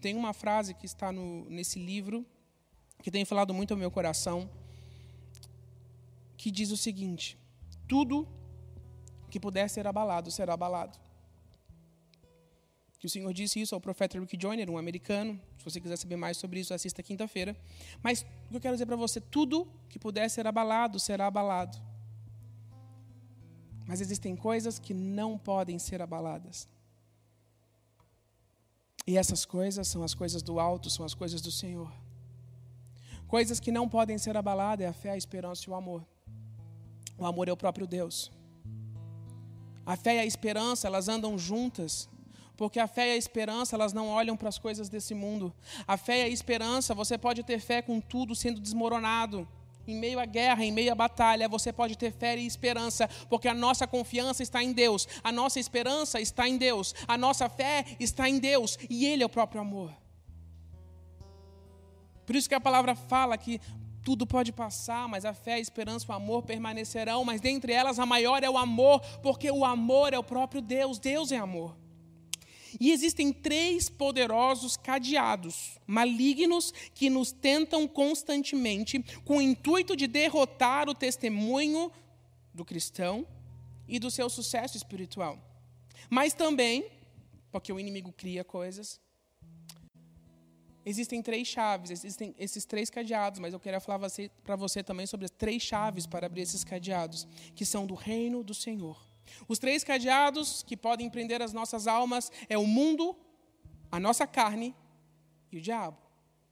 tem 0.01 0.17
uma 0.17 0.33
frase 0.33 0.75
que 0.75 0.87
está 0.87 1.13
no, 1.13 1.49
nesse 1.49 1.79
livro, 1.79 2.27
que 3.03 3.11
tem 3.11 3.25
falado 3.25 3.55
muito 3.55 3.73
ao 3.73 3.79
meu 3.79 3.91
coração, 3.91 4.51
que 6.37 6.51
diz 6.51 6.71
o 6.71 6.77
seguinte: 6.77 7.39
Tudo 7.89 8.29
que 9.31 9.41
puder 9.41 9.69
ser 9.71 9.87
abalado, 9.87 10.31
será 10.31 10.55
abalado. 10.55 10.99
Que 12.99 13.07
o 13.07 13.11
Senhor 13.11 13.33
disse 13.33 13.61
isso 13.61 13.75
ao 13.75 13.81
profeta 13.81 14.19
Rick 14.19 14.39
Joyner, 14.41 14.71
um 14.71 14.79
americano. 14.79 15.41
Se 15.65 15.71
você 15.71 15.81
quiser 15.81 15.97
saber 15.97 16.17
mais 16.17 16.37
sobre 16.37 16.61
isso, 16.61 16.75
assista 16.75 17.03
quinta-feira. 17.03 17.57
Mas 18.03 18.21
o 18.21 18.51
que 18.51 18.57
eu 18.57 18.61
quero 18.61 18.75
dizer 18.75 18.85
para 18.85 18.97
você, 18.97 19.19
tudo 19.19 19.67
que 19.89 19.99
puder 19.99 20.29
ser 20.29 20.47
abalado, 20.47 21.01
será 21.01 21.27
abalado. 21.27 21.79
Mas 23.87 24.03
existem 24.03 24.37
coisas 24.37 24.79
que 24.79 24.93
não 24.93 25.39
podem 25.39 25.79
ser 25.79 26.03
abaladas. 26.03 26.69
E 29.07 29.17
essas 29.17 29.47
coisas 29.47 29.89
são 29.89 30.03
as 30.03 30.13
coisas 30.13 30.43
do 30.43 30.61
alto, 30.61 30.91
são 30.91 31.05
as 31.05 31.15
coisas 31.15 31.41
do 31.41 31.51
Senhor. 31.51 31.91
Coisas 33.27 33.59
que 33.59 33.73
não 33.73 33.89
podem 33.89 34.19
ser 34.19 34.37
abaladas 34.37 34.85
é 34.85 34.89
a 34.89 34.93
fé, 34.93 35.13
a 35.13 35.17
esperança 35.17 35.65
e 35.67 35.71
o 35.71 35.75
amor. 35.75 36.07
O 37.17 37.25
amor 37.25 37.49
é 37.49 37.53
o 37.53 37.57
próprio 37.57 37.87
Deus. 37.87 38.31
A 39.87 39.97
fé 39.97 40.17
e 40.17 40.19
a 40.19 40.27
esperança, 40.27 40.87
elas 40.87 41.09
andam 41.09 41.39
juntas. 41.39 42.07
Porque 42.57 42.79
a 42.79 42.87
fé 42.87 43.09
e 43.09 43.13
a 43.13 43.17
esperança, 43.17 43.75
elas 43.75 43.93
não 43.93 44.09
olham 44.09 44.37
para 44.37 44.49
as 44.49 44.59
coisas 44.59 44.89
desse 44.89 45.15
mundo. 45.15 45.53
A 45.87 45.97
fé 45.97 46.21
e 46.21 46.23
a 46.23 46.29
esperança, 46.29 46.95
você 46.95 47.19
pode 47.19 47.43
ter 47.43 47.59
fé 47.59 47.83
com 47.83 48.01
tudo 48.01 48.35
sendo 48.35 48.61
desmoronado. 48.61 49.49
Em 49.87 49.97
meio 49.97 50.19
à 50.19 50.25
guerra, 50.25 50.65
em 50.65 50.73
meio 50.73 50.93
à 50.93 50.95
batalha, 50.95 51.49
você 51.49 51.73
pode 51.73 51.99
ter 51.99 52.13
fé 52.13 52.39
e 52.39 52.47
esperança, 52.47 53.09
porque 53.29 53.49
a 53.49 53.55
nossa 53.55 53.87
confiança 53.87 54.43
está 54.43 54.63
em 54.63 54.73
Deus, 54.73 55.07
a 55.23 55.31
nossa 55.31 55.61
esperança 55.61 56.21
está 56.21 56.49
em 56.49 56.57
Deus, 56.57 56.95
a 57.07 57.19
nossa 57.19 57.51
fé 57.51 57.85
está 58.01 58.27
em 58.27 58.39
Deus, 58.39 58.79
e 58.89 59.05
Ele 59.05 59.23
é 59.23 59.27
o 59.27 59.29
próprio 59.29 59.61
amor. 59.61 59.93
Por 62.25 62.35
isso 62.35 62.49
que 62.49 62.55
a 62.55 62.61
palavra 62.61 62.95
fala 62.95 63.37
que 63.37 63.61
tudo 64.03 64.27
pode 64.27 64.53
passar, 64.53 65.07
mas 65.07 65.27
a 65.27 65.35
fé, 65.35 65.55
a 65.55 65.59
esperança, 65.59 66.11
o 66.11 66.15
amor 66.15 66.43
permanecerão, 66.43 67.23
mas 67.23 67.43
dentre 67.43 67.73
elas 67.73 67.99
a 67.99 68.07
maior 68.07 68.43
é 68.43 68.49
o 68.49 68.57
amor, 68.57 69.01
porque 69.23 69.51
o 69.51 69.67
amor 69.67 70.15
é 70.15 70.19
o 70.19 70.25
próprio 70.25 70.63
Deus, 70.63 70.99
Deus 70.99 71.31
é 71.31 71.37
amor. 71.37 71.84
E 72.81 72.91
existem 72.91 73.33
três 73.33 73.89
poderosos 73.89 74.77
cadeados 74.77 75.79
malignos 75.87 76.73
que 76.95 77.11
nos 77.11 77.33
tentam 77.33 77.87
constantemente 77.87 79.03
com 79.25 79.39
o 79.39 79.43
intuito 79.43 79.97
de 79.97 80.07
derrotar 80.07 80.89
o 80.89 80.95
testemunho 80.95 81.91
do 82.53 82.65
cristão 82.65 83.27
e 83.87 83.99
do 83.99 84.11
seu 84.11 84.29
sucesso 84.31 84.77
espiritual. 84.77 85.39
Mas 86.09 86.35
também, 86.35 86.87
porque 87.51 87.73
o 87.73 87.79
inimigo 87.79 88.13
cria 88.13 88.45
coisas, 88.45 89.01
Existem 90.87 91.23
três 91.23 91.49
chaves, 91.49 91.91
existem 91.91 92.35
esses 92.39 92.67
três 92.67 92.91
cadeados, 92.91 93.41
mas 93.41 93.55
eu 93.55 93.61
quero 93.61 93.81
falar 93.81 94.07
para 94.45 94.55
você 94.55 94.83
também 94.83 95.07
sobre 95.07 95.25
as 95.25 95.31
três 95.31 95.63
chaves 95.63 96.07
para 96.07 96.27
abrir 96.27 96.43
esses 96.43 96.63
cadeados, 96.63 97.27
que 97.55 97.65
são 97.65 97.87
do 97.87 97.95
reino 97.95 98.45
do 98.45 98.53
Senhor. 98.53 99.14
Os 99.49 99.59
três 99.59 99.85
cadeados 99.85 100.63
que 100.63 100.77
podem 100.77 101.11
prender 101.11 101.43
as 101.43 101.53
nossas 101.53 101.87
almas 101.87 102.31
é 102.49 102.57
o 102.57 102.67
mundo, 102.67 103.17
a 103.91 103.99
nossa 104.01 104.27
carne 104.27 104.75
e 105.51 105.59
o 105.59 105.61
diabo. 105.61 105.99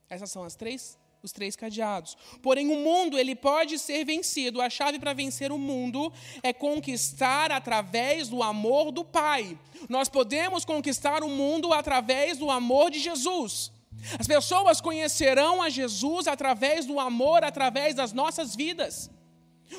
Essas 0.09 0.31
são 0.31 0.45
as 0.45 0.55
três 0.55 0.99
os 1.23 1.31
três 1.31 1.55
cadeados. 1.55 2.17
Porém, 2.43 2.69
o 2.69 2.81
mundo 2.81 3.17
ele 3.17 3.37
pode 3.37 3.79
ser 3.79 4.05
vencido. 4.05 4.61
A 4.61 4.69
chave 4.69 4.99
para 4.99 5.13
vencer 5.13 5.53
o 5.53 5.59
mundo 5.59 6.13
é 6.43 6.53
conquistar 6.53 7.53
através 7.53 8.29
do 8.29 8.43
amor 8.43 8.91
do 8.91 9.05
Pai. 9.05 9.57
Nós 9.89 10.09
podemos 10.09 10.65
conquistar 10.65 11.23
o 11.23 11.29
mundo 11.29 11.73
através 11.73 12.39
do 12.39 12.51
amor 12.51 12.91
de 12.91 12.99
Jesus. 12.99 13.71
As 14.19 14.27
pessoas 14.27 14.81
conhecerão 14.81 15.63
a 15.63 15.69
Jesus 15.69 16.27
através 16.27 16.87
do 16.87 16.99
amor, 16.99 17.45
através 17.45 17.95
das 17.95 18.13
nossas 18.13 18.57
vidas. 18.57 19.09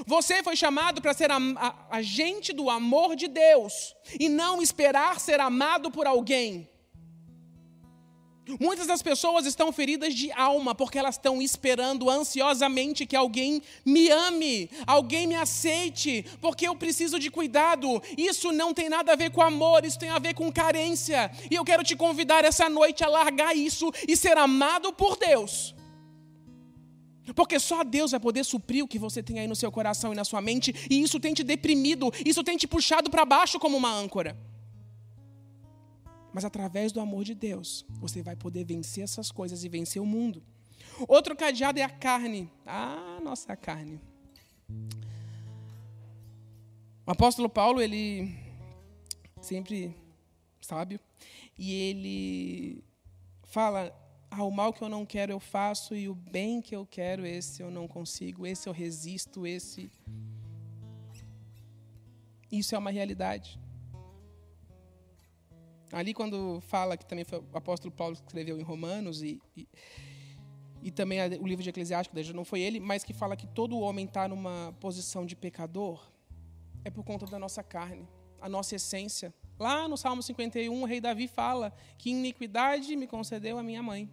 Você 0.06 0.44
foi 0.44 0.56
chamado 0.56 1.02
para 1.02 1.14
ser 1.14 1.30
agente 1.90 2.52
do 2.52 2.70
amor 2.70 3.16
de 3.16 3.28
Deus 3.28 3.96
e 4.20 4.30
não 4.30 4.62
esperar 4.62 5.20
ser 5.20 5.40
amado 5.40 5.92
por 5.92 6.08
alguém. 6.08 6.70
Muitas 8.60 8.88
das 8.88 9.02
pessoas 9.02 9.46
estão 9.46 9.72
feridas 9.72 10.14
de 10.14 10.30
alma 10.34 10.76
porque 10.76 11.00
elas 11.00 11.16
estão 11.16 11.42
esperando 11.42 12.10
ansiosamente 12.10 13.06
que 13.06 13.16
alguém 13.16 13.62
me 13.86 14.10
ame, 14.10 14.70
alguém 14.86 15.26
me 15.26 15.36
aceite, 15.36 16.26
porque 16.42 16.68
eu 16.68 16.76
preciso 16.76 17.18
de 17.18 17.32
cuidado. 17.32 18.02
Isso 18.18 18.52
não 18.52 18.74
tem 18.74 18.90
nada 18.90 19.14
a 19.14 19.16
ver 19.16 19.32
com 19.32 19.42
amor, 19.42 19.86
isso 19.86 19.98
tem 19.98 20.10
a 20.10 20.20
ver 20.20 20.34
com 20.34 20.52
carência. 20.52 21.32
E 21.50 21.56
eu 21.56 21.64
quero 21.64 21.84
te 21.84 21.96
convidar 21.96 22.44
essa 22.44 22.68
noite 22.68 23.04
a 23.04 23.08
largar 23.08 23.56
isso 23.56 23.90
e 24.08 24.18
ser 24.18 24.38
amado 24.38 24.92
por 24.92 25.16
Deus. 25.16 25.74
Porque 27.36 27.60
só 27.60 27.84
Deus 27.84 28.12
vai 28.12 28.20
poder 28.20 28.44
suprir 28.44 28.84
o 28.84 28.88
que 28.88 29.00
você 29.00 29.24
tem 29.24 29.40
aí 29.40 29.48
no 29.48 29.56
seu 29.56 29.72
coração 29.72 30.12
e 30.12 30.16
na 30.16 30.26
sua 30.26 30.42
mente, 30.42 30.74
e 30.90 31.02
isso 31.02 31.20
tem 31.20 31.34
te 31.34 31.44
deprimido, 31.44 32.12
isso 32.26 32.44
tem 32.44 32.58
te 32.58 32.68
puxado 32.68 33.10
para 33.10 33.24
baixo 33.26 33.60
como 33.60 33.78
uma 33.78 33.92
âncora. 33.94 34.38
Mas 36.34 36.44
através 36.44 36.92
do 36.92 37.00
amor 37.00 37.24
de 37.24 37.36
Deus, 37.36 37.86
você 38.00 38.22
vai 38.24 38.36
poder 38.36 38.66
vencer 38.66 39.04
essas 39.04 39.32
coisas 39.32 39.64
e 39.64 39.70
vencer 39.70 40.02
o 40.02 40.06
mundo. 40.06 40.44
Outro 41.08 41.36
cadeado 41.36 41.80
é 41.80 41.84
a 41.84 41.90
carne. 41.90 42.50
Ah, 42.66 43.20
nossa 43.24 43.56
carne. 43.56 44.02
O 47.06 47.12
apóstolo 47.12 47.50
Paulo, 47.50 47.82
ele 47.82 48.36
sempre 49.42 49.96
sábio, 50.62 51.00
e 51.58 51.72
ele 51.74 52.84
fala: 53.44 53.94
ah, 54.36 54.44
o 54.44 54.52
mal 54.52 54.74
que 54.74 54.82
eu 54.82 54.90
não 54.90 55.06
quero 55.06 55.32
eu 55.32 55.40
faço 55.40 55.96
e 55.96 56.10
o 56.10 56.16
bem 56.16 56.62
que 56.62 56.76
eu 56.76 56.86
quero 56.86 57.26
esse 57.26 57.62
eu 57.62 57.70
não 57.70 57.88
consigo, 57.88 58.48
esse 58.48 58.68
eu 58.68 58.74
resisto, 58.74 59.46
esse 59.46 59.92
Isso 62.52 62.76
é 62.76 62.78
uma 62.78 62.92
realidade. 62.92 63.60
Ali 65.92 66.14
quando 66.14 66.60
fala 66.62 66.98
que 66.98 67.06
também 67.06 67.24
foi 67.24 67.40
o 67.40 67.58
apóstolo 67.58 67.94
Paulo 67.94 68.16
que 68.16 68.22
escreveu 68.22 68.60
em 68.60 68.64
Romanos 68.64 69.22
e, 69.22 69.40
e 69.56 69.68
e 70.84 70.92
também 70.92 71.20
o 71.40 71.48
livro 71.48 71.64
de 71.64 71.70
Eclesiástico, 71.70 72.14
não 72.34 72.44
foi 72.44 72.60
ele, 72.60 72.78
mas 72.78 73.06
que 73.06 73.14
fala 73.14 73.38
que 73.38 73.48
todo 73.48 73.80
homem 73.80 74.06
está 74.06 74.28
numa 74.28 74.76
posição 74.82 75.26
de 75.26 75.34
pecador, 75.34 76.12
é 76.84 76.92
por 76.92 77.06
conta 77.06 77.26
da 77.26 77.40
nossa 77.40 77.64
carne, 77.64 78.06
a 78.42 78.50
nossa 78.50 78.76
essência. 78.76 79.34
Lá 79.58 79.88
no 79.88 79.96
Salmo 79.96 80.22
51, 80.22 80.82
o 80.82 80.86
rei 80.86 81.00
Davi 81.00 81.30
fala 81.30 81.74
que 81.98 82.10
iniquidade 82.10 82.98
me 82.98 83.08
concedeu 83.08 83.58
a 83.58 83.64
minha 83.64 83.82
mãe. 83.82 84.12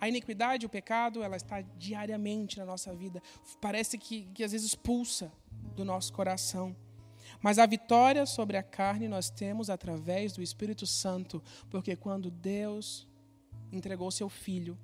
A 0.00 0.08
iniquidade, 0.08 0.66
o 0.66 0.68
pecado, 0.68 1.22
ela 1.22 1.36
está 1.36 1.60
diariamente 1.60 2.58
na 2.58 2.64
nossa 2.64 2.94
vida. 2.94 3.22
Parece 3.60 3.98
que, 3.98 4.28
que 4.34 4.44
às 4.44 4.52
vezes 4.52 4.68
expulsa 4.68 5.32
do 5.74 5.84
nosso 5.84 6.12
coração. 6.12 6.74
Mas 7.40 7.58
a 7.58 7.66
vitória 7.66 8.24
sobre 8.24 8.56
a 8.56 8.62
carne 8.62 9.08
nós 9.08 9.30
temos 9.30 9.68
através 9.68 10.32
do 10.32 10.42
Espírito 10.42 10.86
Santo, 10.86 11.42
porque 11.70 11.96
quando 11.96 12.30
Deus 12.30 13.06
entregou 13.72 14.10
seu 14.10 14.28
filho, 14.28 14.78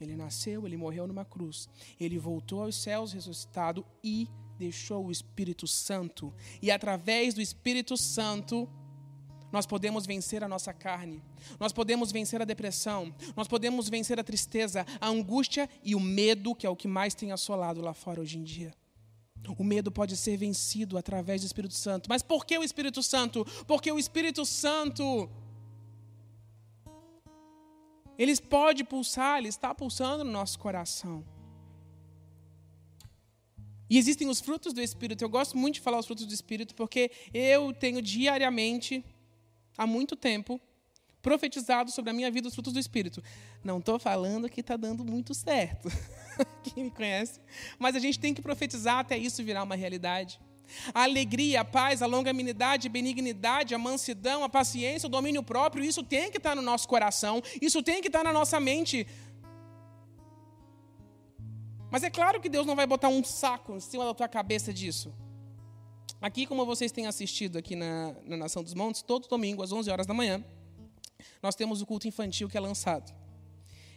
ele 0.00 0.16
nasceu, 0.16 0.66
ele 0.66 0.76
morreu 0.76 1.06
numa 1.06 1.24
cruz. 1.24 1.68
Ele 1.98 2.18
voltou 2.18 2.62
aos 2.62 2.76
céus 2.76 3.12
ressuscitado 3.12 3.86
e 4.02 4.28
deixou 4.58 5.06
o 5.06 5.12
Espírito 5.12 5.66
Santo. 5.66 6.34
E 6.60 6.70
através 6.70 7.34
do 7.34 7.40
Espírito 7.40 7.96
Santo, 7.96 8.68
nós 9.52 9.66
podemos 9.66 10.06
vencer 10.06 10.42
a 10.42 10.48
nossa 10.48 10.72
carne. 10.72 11.22
Nós 11.60 11.72
podemos 11.72 12.10
vencer 12.10 12.40
a 12.40 12.44
depressão. 12.44 13.14
Nós 13.36 13.46
podemos 13.46 13.88
vencer 13.88 14.18
a 14.18 14.24
tristeza, 14.24 14.86
a 15.00 15.08
angústia 15.08 15.68
e 15.84 15.94
o 15.94 16.00
medo, 16.00 16.54
que 16.54 16.66
é 16.66 16.70
o 16.70 16.76
que 16.76 16.88
mais 16.88 17.14
tem 17.14 17.30
assolado 17.30 17.80
lá 17.80 17.92
fora 17.92 18.20
hoje 18.20 18.38
em 18.38 18.42
dia. 18.42 18.74
O 19.58 19.64
medo 19.64 19.90
pode 19.90 20.16
ser 20.16 20.36
vencido 20.36 20.96
através 20.96 21.42
do 21.42 21.46
Espírito 21.46 21.74
Santo. 21.74 22.08
Mas 22.08 22.22
por 22.22 22.46
que 22.46 22.56
o 22.56 22.64
Espírito 22.64 23.02
Santo? 23.02 23.44
Porque 23.66 23.92
o 23.92 23.98
Espírito 23.98 24.46
Santo 24.46 25.28
ele 28.16 28.34
pode 28.40 28.84
pulsar, 28.84 29.38
ele 29.38 29.48
está 29.48 29.74
pulsando 29.74 30.24
no 30.24 30.30
nosso 30.30 30.58
coração. 30.58 31.24
E 33.90 33.98
existem 33.98 34.28
os 34.28 34.40
frutos 34.40 34.72
do 34.72 34.80
Espírito. 34.80 35.22
Eu 35.22 35.28
gosto 35.28 35.58
muito 35.58 35.74
de 35.74 35.80
falar 35.80 35.98
os 35.98 36.06
frutos 36.06 36.24
do 36.24 36.32
Espírito 36.32 36.74
porque 36.74 37.10
eu 37.34 37.74
tenho 37.74 38.00
diariamente, 38.00 39.04
há 39.76 39.86
muito 39.86 40.16
tempo, 40.16 40.60
profetizado 41.22 41.90
sobre 41.90 42.10
a 42.10 42.14
minha 42.14 42.30
vida 42.30 42.48
os 42.48 42.54
frutos 42.54 42.72
do 42.72 42.78
Espírito. 42.78 43.22
Não 43.62 43.78
estou 43.78 43.98
falando 43.98 44.48
que 44.48 44.60
está 44.60 44.76
dando 44.76 45.04
muito 45.04 45.32
certo. 45.34 45.88
Quem 46.64 46.84
me 46.84 46.90
conhece? 46.90 47.40
Mas 47.78 47.94
a 47.94 48.00
gente 48.00 48.18
tem 48.18 48.34
que 48.34 48.42
profetizar 48.42 48.98
até 48.98 49.16
isso 49.16 49.44
virar 49.44 49.62
uma 49.62 49.76
realidade. 49.76 50.40
A 50.94 51.02
alegria, 51.02 51.60
a 51.60 51.64
paz, 51.64 52.02
a 52.02 52.06
longanimidade, 52.06 52.88
a 52.88 52.90
benignidade, 52.90 53.74
a 53.74 53.78
mansidão, 53.78 54.42
a 54.42 54.48
paciência, 54.48 55.06
o 55.06 55.10
domínio 55.10 55.42
próprio, 55.42 55.84
isso 55.84 56.02
tem 56.02 56.30
que 56.30 56.38
estar 56.38 56.56
no 56.56 56.62
nosso 56.62 56.88
coração, 56.88 57.42
isso 57.60 57.82
tem 57.82 58.00
que 58.00 58.08
estar 58.08 58.24
na 58.24 58.32
nossa 58.32 58.58
mente. 58.58 59.06
Mas 61.90 62.02
é 62.02 62.10
claro 62.10 62.40
que 62.40 62.48
Deus 62.48 62.66
não 62.66 62.74
vai 62.74 62.86
botar 62.86 63.08
um 63.08 63.22
saco 63.22 63.76
em 63.76 63.80
cima 63.80 64.04
da 64.06 64.14
tua 64.14 64.28
cabeça 64.28 64.72
disso. 64.72 65.14
Aqui, 66.22 66.46
como 66.46 66.64
vocês 66.64 66.92
têm 66.92 67.08
assistido 67.08 67.58
aqui 67.58 67.74
na, 67.74 68.14
na 68.24 68.36
Nação 68.36 68.62
dos 68.62 68.74
Montes, 68.74 69.02
todo 69.02 69.26
domingo 69.26 69.60
às 69.60 69.72
11 69.72 69.90
horas 69.90 70.06
da 70.06 70.14
manhã, 70.14 70.40
nós 71.42 71.56
temos 71.56 71.82
o 71.82 71.86
culto 71.86 72.06
infantil 72.06 72.48
que 72.48 72.56
é 72.56 72.60
lançado. 72.60 73.12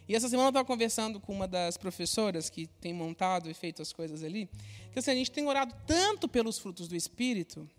E 0.08 0.14
essa 0.16 0.28
semana 0.28 0.48
eu 0.48 0.50
estava 0.50 0.66
conversando 0.66 1.20
com 1.20 1.32
uma 1.32 1.46
das 1.46 1.76
professoras 1.76 2.50
que 2.50 2.66
tem 2.66 2.92
montado 2.92 3.48
e 3.48 3.54
feito 3.54 3.80
as 3.80 3.92
coisas 3.92 4.24
ali, 4.24 4.50
que 4.92 4.98
assim, 4.98 5.12
a 5.12 5.14
gente 5.14 5.30
tem 5.30 5.46
orado 5.46 5.72
tanto 5.86 6.26
pelos 6.26 6.58
frutos 6.58 6.88
do 6.88 6.96
Espírito, 6.96 7.70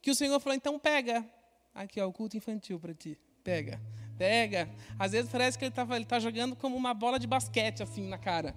que 0.00 0.12
o 0.12 0.14
Senhor 0.14 0.38
falou, 0.38 0.54
então 0.54 0.78
pega, 0.78 1.28
aqui 1.74 2.00
ó, 2.00 2.06
o 2.06 2.12
culto 2.12 2.36
infantil 2.36 2.78
para 2.78 2.94
ti, 2.94 3.18
pega, 3.42 3.80
pega. 4.16 4.70
Às 4.96 5.10
vezes 5.10 5.28
parece 5.28 5.58
que 5.58 5.64
ele 5.64 5.70
está 5.70 5.96
ele 5.96 6.04
tá 6.04 6.20
jogando 6.20 6.54
como 6.54 6.76
uma 6.76 6.94
bola 6.94 7.18
de 7.18 7.26
basquete 7.26 7.82
assim 7.82 8.06
na 8.06 8.18
cara. 8.18 8.54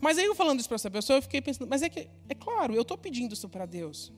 Mas 0.00 0.18
aí 0.18 0.24
eu 0.24 0.34
falando 0.34 0.60
isso 0.60 0.68
para 0.68 0.76
essa 0.76 0.90
pessoa, 0.90 1.18
eu 1.18 1.22
fiquei 1.22 1.40
pensando, 1.40 1.68
mas 1.68 1.82
é 1.82 1.88
que, 1.88 2.08
é 2.28 2.34
claro, 2.34 2.74
eu 2.74 2.82
estou 2.82 2.96
pedindo 2.96 3.32
isso 3.32 3.48
para 3.48 3.66
Deus. 3.66 4.12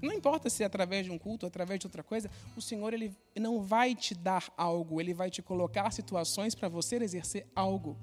Não 0.00 0.12
importa 0.12 0.48
se 0.48 0.62
é 0.62 0.66
através 0.66 1.04
de 1.04 1.10
um 1.10 1.18
culto, 1.18 1.44
através 1.44 1.80
de 1.80 1.86
outra 1.86 2.04
coisa, 2.04 2.30
o 2.56 2.62
Senhor 2.62 2.94
ele 2.94 3.12
não 3.36 3.60
vai 3.60 3.94
te 3.94 4.14
dar 4.14 4.52
algo, 4.56 5.00
ele 5.00 5.12
vai 5.12 5.28
te 5.30 5.42
colocar 5.42 5.90
situações 5.90 6.54
para 6.54 6.68
você 6.68 6.96
exercer 6.96 7.46
algo. 7.54 7.96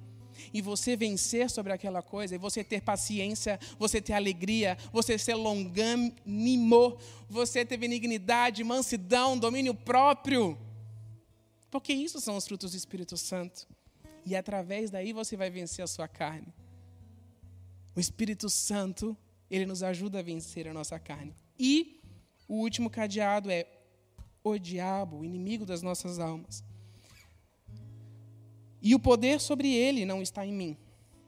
E 0.52 0.60
você 0.60 0.94
vencer 0.94 1.48
sobre 1.48 1.72
aquela 1.72 2.02
coisa, 2.02 2.34
e 2.34 2.38
você 2.38 2.62
ter 2.62 2.82
paciência, 2.82 3.58
você 3.78 4.02
ter 4.02 4.12
alegria, 4.12 4.76
você 4.92 5.16
ser 5.16 5.34
longânimo, 5.34 6.98
você 7.26 7.64
ter 7.64 7.78
benignidade, 7.78 8.62
mansidão, 8.62 9.38
domínio 9.38 9.74
próprio. 9.74 10.58
Porque 11.70 11.94
isso 11.94 12.20
são 12.20 12.36
os 12.36 12.46
frutos 12.46 12.72
do 12.72 12.76
Espírito 12.76 13.16
Santo. 13.16 13.66
E 14.26 14.36
através 14.36 14.90
daí 14.90 15.14
você 15.14 15.36
vai 15.36 15.48
vencer 15.48 15.82
a 15.82 15.88
sua 15.88 16.06
carne. 16.06 16.52
O 17.96 18.00
Espírito 18.00 18.50
Santo, 18.50 19.16
ele 19.50 19.64
nos 19.64 19.82
ajuda 19.82 20.18
a 20.18 20.22
vencer 20.22 20.68
a 20.68 20.74
nossa 20.74 20.98
carne. 20.98 21.34
E 21.58 21.98
o 22.46 22.56
último 22.56 22.90
cadeado 22.90 23.50
é 23.50 23.66
o 24.44 24.58
diabo, 24.58 25.20
o 25.20 25.24
inimigo 25.24 25.64
das 25.64 25.80
nossas 25.80 26.18
almas. 26.18 26.62
E 28.82 28.94
o 28.94 29.00
poder 29.00 29.40
sobre 29.40 29.74
ele 29.74 30.04
não 30.04 30.20
está 30.20 30.44
em 30.44 30.52
mim, 30.52 30.76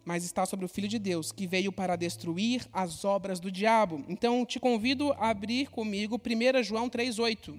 mas 0.04 0.24
está 0.24 0.44
sobre 0.44 0.66
o 0.66 0.68
Filho 0.68 0.86
de 0.86 0.98
Deus, 0.98 1.32
que 1.32 1.46
veio 1.46 1.72
para 1.72 1.96
destruir 1.96 2.68
as 2.70 3.02
obras 3.02 3.40
do 3.40 3.50
diabo. 3.50 4.04
Então, 4.06 4.44
te 4.44 4.60
convido 4.60 5.12
a 5.14 5.30
abrir 5.30 5.70
comigo 5.70 6.20
1 6.20 6.62
João 6.62 6.90
3,8. 6.90 7.58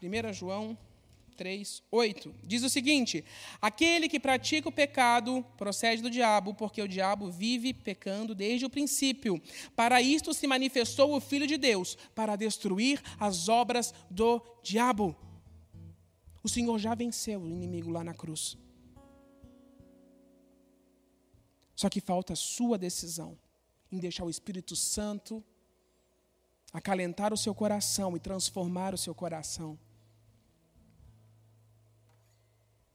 1 0.00 0.32
João 0.32 0.78
3, 1.34 1.82
8. 1.90 2.34
Diz 2.42 2.62
o 2.62 2.70
seguinte: 2.70 3.24
Aquele 3.60 4.08
que 4.08 4.20
pratica 4.20 4.68
o 4.68 4.72
pecado 4.72 5.44
procede 5.56 6.02
do 6.02 6.10
diabo, 6.10 6.54
porque 6.54 6.80
o 6.80 6.88
diabo 6.88 7.30
vive 7.30 7.74
pecando 7.74 8.34
desde 8.34 8.64
o 8.64 8.70
princípio. 8.70 9.40
Para 9.76 10.00
isto 10.00 10.32
se 10.32 10.46
manifestou 10.46 11.14
o 11.14 11.20
Filho 11.20 11.46
de 11.46 11.56
Deus, 11.56 11.96
para 12.14 12.36
destruir 12.36 13.02
as 13.18 13.48
obras 13.48 13.92
do 14.10 14.40
diabo. 14.62 15.16
O 16.42 16.48
Senhor 16.48 16.78
já 16.78 16.94
venceu 16.94 17.40
o 17.40 17.48
inimigo 17.48 17.90
lá 17.90 18.04
na 18.04 18.14
cruz. 18.14 18.56
Só 21.74 21.88
que 21.88 22.00
falta 22.00 22.34
a 22.34 22.36
sua 22.36 22.78
decisão 22.78 23.36
em 23.90 23.98
deixar 23.98 24.24
o 24.24 24.30
Espírito 24.30 24.76
Santo 24.76 25.42
acalentar 26.72 27.32
o 27.32 27.36
seu 27.36 27.54
coração 27.54 28.16
e 28.16 28.20
transformar 28.20 28.92
o 28.92 28.98
seu 28.98 29.14
coração. 29.14 29.78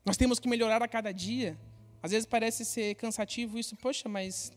Nós 0.05 0.17
temos 0.17 0.39
que 0.39 0.47
melhorar 0.47 0.81
a 0.81 0.87
cada 0.87 1.11
dia. 1.11 1.57
Às 2.01 2.11
vezes 2.11 2.25
parece 2.25 2.63
ser 2.63 2.95
cansativo 2.95 3.57
isso, 3.57 3.75
poxa, 3.75 4.07
mas 4.07 4.51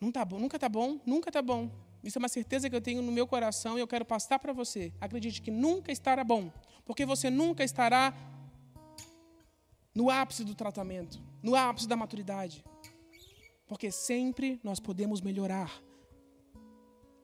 não 0.00 0.12
tá 0.12 0.24
bom, 0.24 0.38
nunca 0.38 0.56
está 0.56 0.68
bom, 0.68 1.00
nunca 1.06 1.30
está 1.30 1.40
bom. 1.40 1.70
Isso 2.02 2.18
é 2.18 2.20
uma 2.20 2.28
certeza 2.28 2.68
que 2.68 2.76
eu 2.76 2.80
tenho 2.80 3.00
no 3.00 3.10
meu 3.10 3.26
coração 3.26 3.78
e 3.78 3.80
eu 3.80 3.86
quero 3.86 4.04
passar 4.04 4.38
para 4.38 4.52
você. 4.52 4.92
Acredite 5.00 5.40
que 5.40 5.50
nunca 5.50 5.90
estará 5.90 6.22
bom, 6.22 6.52
porque 6.84 7.06
você 7.06 7.30
nunca 7.30 7.64
estará 7.64 8.12
no 9.94 10.10
ápice 10.10 10.44
do 10.44 10.54
tratamento, 10.54 11.18
no 11.42 11.56
ápice 11.56 11.88
da 11.88 11.96
maturidade. 11.96 12.62
Porque 13.66 13.90
sempre 13.90 14.60
nós 14.62 14.78
podemos 14.78 15.22
melhorar 15.22 15.72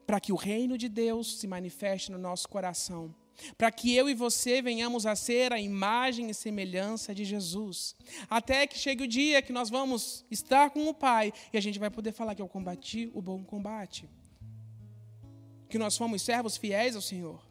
para 0.07 0.19
que 0.19 0.33
o 0.33 0.35
reino 0.35 0.77
de 0.77 0.89
Deus 0.89 1.39
se 1.39 1.45
manifeste 1.45 2.11
no 2.11 2.17
nosso 2.17 2.49
coração 2.49 3.13
para 3.57 3.71
que 3.71 3.95
eu 3.95 4.09
e 4.09 4.13
você 4.13 4.61
venhamos 4.61 5.05
a 5.05 5.15
ser 5.15 5.51
a 5.53 5.59
imagem 5.59 6.29
e 6.29 6.33
semelhança 6.33 7.13
de 7.13 7.25
Jesus. 7.25 7.95
Até 8.29 8.67
que 8.67 8.77
chegue 8.77 9.03
o 9.03 9.07
dia 9.07 9.41
que 9.41 9.53
nós 9.53 9.69
vamos 9.69 10.25
estar 10.29 10.69
com 10.69 10.87
o 10.87 10.93
Pai 10.93 11.33
e 11.51 11.57
a 11.57 11.61
gente 11.61 11.79
vai 11.79 11.89
poder 11.89 12.11
falar 12.11 12.35
que 12.35 12.41
eu 12.41 12.47
combati 12.47 13.09
o 13.13 13.21
bom 13.21 13.43
combate. 13.43 14.09
Que 15.69 15.77
nós 15.77 15.97
fomos 15.97 16.21
servos 16.21 16.57
fiéis 16.57 16.95
ao 16.95 17.01
Senhor. 17.01 17.41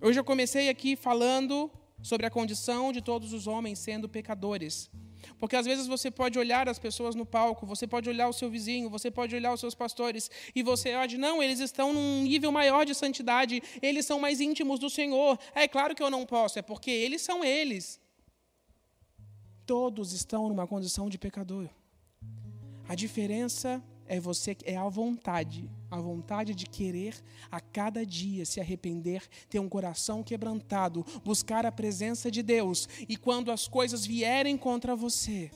Hoje 0.00 0.20
eu 0.20 0.24
comecei 0.24 0.68
aqui 0.68 0.94
falando 0.94 1.70
sobre 2.02 2.26
a 2.26 2.30
condição 2.30 2.92
de 2.92 3.00
todos 3.00 3.32
os 3.32 3.46
homens 3.46 3.78
sendo 3.78 4.08
pecadores. 4.08 4.90
Porque 5.38 5.56
às 5.56 5.66
vezes 5.66 5.86
você 5.86 6.10
pode 6.10 6.38
olhar 6.38 6.68
as 6.68 6.78
pessoas 6.78 7.14
no 7.14 7.26
palco, 7.26 7.66
você 7.66 7.86
pode 7.86 8.08
olhar 8.08 8.28
o 8.28 8.32
seu 8.32 8.50
vizinho, 8.50 8.90
você 8.90 9.10
pode 9.10 9.34
olhar 9.34 9.52
os 9.52 9.60
seus 9.60 9.74
pastores, 9.74 10.30
e 10.54 10.62
você 10.62 10.92
pode, 10.92 11.18
não, 11.18 11.42
eles 11.42 11.60
estão 11.60 11.92
num 11.92 12.22
nível 12.22 12.52
maior 12.52 12.84
de 12.84 12.94
santidade, 12.94 13.62
eles 13.80 14.06
são 14.06 14.18
mais 14.20 14.40
íntimos 14.40 14.78
do 14.78 14.90
Senhor. 14.90 15.38
É 15.54 15.66
claro 15.68 15.94
que 15.94 16.02
eu 16.02 16.10
não 16.10 16.26
posso, 16.26 16.58
é 16.58 16.62
porque 16.62 16.90
eles 16.90 17.22
são 17.22 17.44
eles. 17.44 18.00
Todos 19.64 20.12
estão 20.12 20.48
numa 20.48 20.66
condição 20.66 21.08
de 21.08 21.18
pecador. 21.18 21.68
A 22.88 22.94
diferença 22.94 23.82
é 23.92 23.95
você 24.20 24.56
é 24.64 24.76
a 24.76 24.88
vontade, 24.88 25.68
a 25.90 26.00
vontade 26.00 26.54
de 26.54 26.66
querer 26.66 27.14
a 27.50 27.60
cada 27.60 28.06
dia 28.06 28.44
se 28.44 28.60
arrepender, 28.60 29.26
ter 29.48 29.58
um 29.58 29.68
coração 29.68 30.22
quebrantado, 30.22 31.04
buscar 31.24 31.66
a 31.66 31.72
presença 31.72 32.30
de 32.30 32.42
Deus. 32.42 32.88
E 33.08 33.16
quando 33.16 33.50
as 33.50 33.66
coisas 33.66 34.06
vierem 34.06 34.56
contra 34.56 34.94
você, 34.94 35.50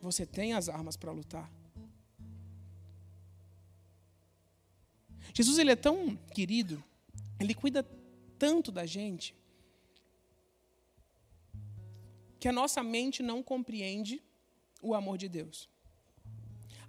você 0.00 0.26
tem 0.26 0.52
as 0.52 0.68
armas 0.68 0.96
para 0.96 1.12
lutar. 1.12 1.50
Jesus 5.32 5.58
ele 5.58 5.70
é 5.70 5.76
tão 5.76 6.16
querido, 6.34 6.82
ele 7.38 7.54
cuida 7.54 7.82
tanto 8.38 8.72
da 8.72 8.84
gente, 8.84 9.34
que 12.38 12.48
a 12.48 12.52
nossa 12.52 12.82
mente 12.82 13.22
não 13.22 13.42
compreende 13.42 14.22
o 14.82 14.94
amor 14.94 15.18
de 15.18 15.28
Deus. 15.28 15.68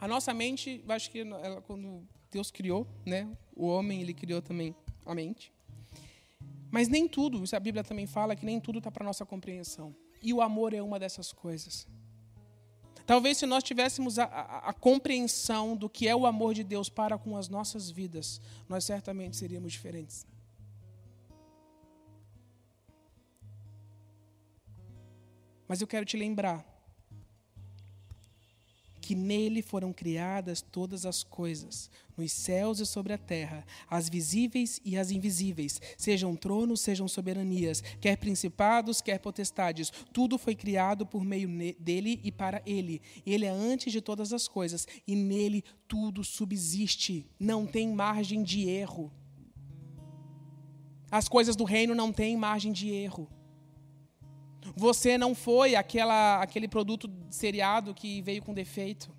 A 0.01 0.07
nossa 0.07 0.33
mente, 0.33 0.83
acho 0.89 1.11
que 1.11 1.19
ela, 1.19 1.61
quando 1.61 2.01
Deus 2.31 2.49
criou, 2.49 2.87
né, 3.05 3.29
o 3.55 3.67
homem 3.67 4.01
ele 4.01 4.15
criou 4.15 4.41
também 4.41 4.75
a 5.05 5.13
mente. 5.13 5.53
Mas 6.71 6.87
nem 6.87 7.07
tudo, 7.07 7.43
isso 7.43 7.55
a 7.55 7.59
Bíblia 7.59 7.83
também 7.83 8.07
fala 8.07 8.35
que 8.35 8.43
nem 8.43 8.59
tudo 8.59 8.79
está 8.79 8.89
para 8.89 9.05
nossa 9.05 9.23
compreensão. 9.27 9.95
E 10.19 10.33
o 10.33 10.41
amor 10.41 10.73
é 10.73 10.81
uma 10.81 10.97
dessas 10.97 11.31
coisas. 11.31 11.87
Talvez 13.05 13.37
se 13.37 13.45
nós 13.45 13.63
tivéssemos 13.63 14.17
a, 14.17 14.23
a, 14.23 14.69
a, 14.69 14.73
compreensão 14.73 15.75
do 15.75 15.87
que 15.87 16.07
é 16.07 16.15
o 16.15 16.25
amor 16.25 16.55
de 16.55 16.63
Deus 16.63 16.89
para 16.89 17.15
com 17.15 17.37
as 17.37 17.47
nossas 17.47 17.91
vidas, 17.91 18.41
nós 18.67 18.83
certamente 18.83 19.37
seríamos 19.37 19.71
diferentes. 19.71 20.25
Mas 25.67 25.79
eu 25.79 25.87
quero 25.87 26.05
te 26.05 26.17
lembrar 26.17 26.70
que 29.01 29.15
nele 29.15 29.61
foram 29.61 29.91
criadas 29.91 30.61
todas 30.61 31.05
as 31.05 31.23
coisas, 31.23 31.89
nos 32.15 32.31
céus 32.31 32.79
e 32.79 32.85
sobre 32.85 33.11
a 33.11 33.17
terra, 33.17 33.65
as 33.89 34.07
visíveis 34.07 34.79
e 34.85 34.95
as 34.95 35.09
invisíveis, 35.09 35.81
sejam 35.97 36.35
tronos, 36.35 36.81
sejam 36.81 37.07
soberanias, 37.07 37.81
quer 37.99 38.15
principados, 38.17 39.01
quer 39.01 39.19
potestades, 39.19 39.91
tudo 40.13 40.37
foi 40.37 40.55
criado 40.55 41.05
por 41.05 41.25
meio 41.25 41.49
dele 41.79 42.21
e 42.23 42.31
para 42.31 42.61
ele. 42.65 43.01
Ele 43.25 43.45
é 43.45 43.49
antes 43.49 43.91
de 43.91 43.99
todas 43.99 44.31
as 44.31 44.47
coisas 44.47 44.87
e 45.07 45.15
nele 45.15 45.63
tudo 45.87 46.23
subsiste, 46.23 47.27
não 47.39 47.65
tem 47.65 47.91
margem 47.93 48.43
de 48.43 48.69
erro. 48.69 49.11
As 51.09 51.27
coisas 51.27 51.57
do 51.57 51.65
reino 51.65 51.93
não 51.93 52.13
têm 52.13 52.37
margem 52.37 52.71
de 52.71 52.89
erro. 52.89 53.27
Você 54.75 55.17
não 55.17 55.35
foi 55.35 55.75
aquela, 55.75 56.41
aquele 56.41 56.67
produto 56.67 57.09
seriado 57.29 57.93
que 57.93 58.21
veio 58.21 58.41
com 58.41 58.53
defeito. 58.53 59.11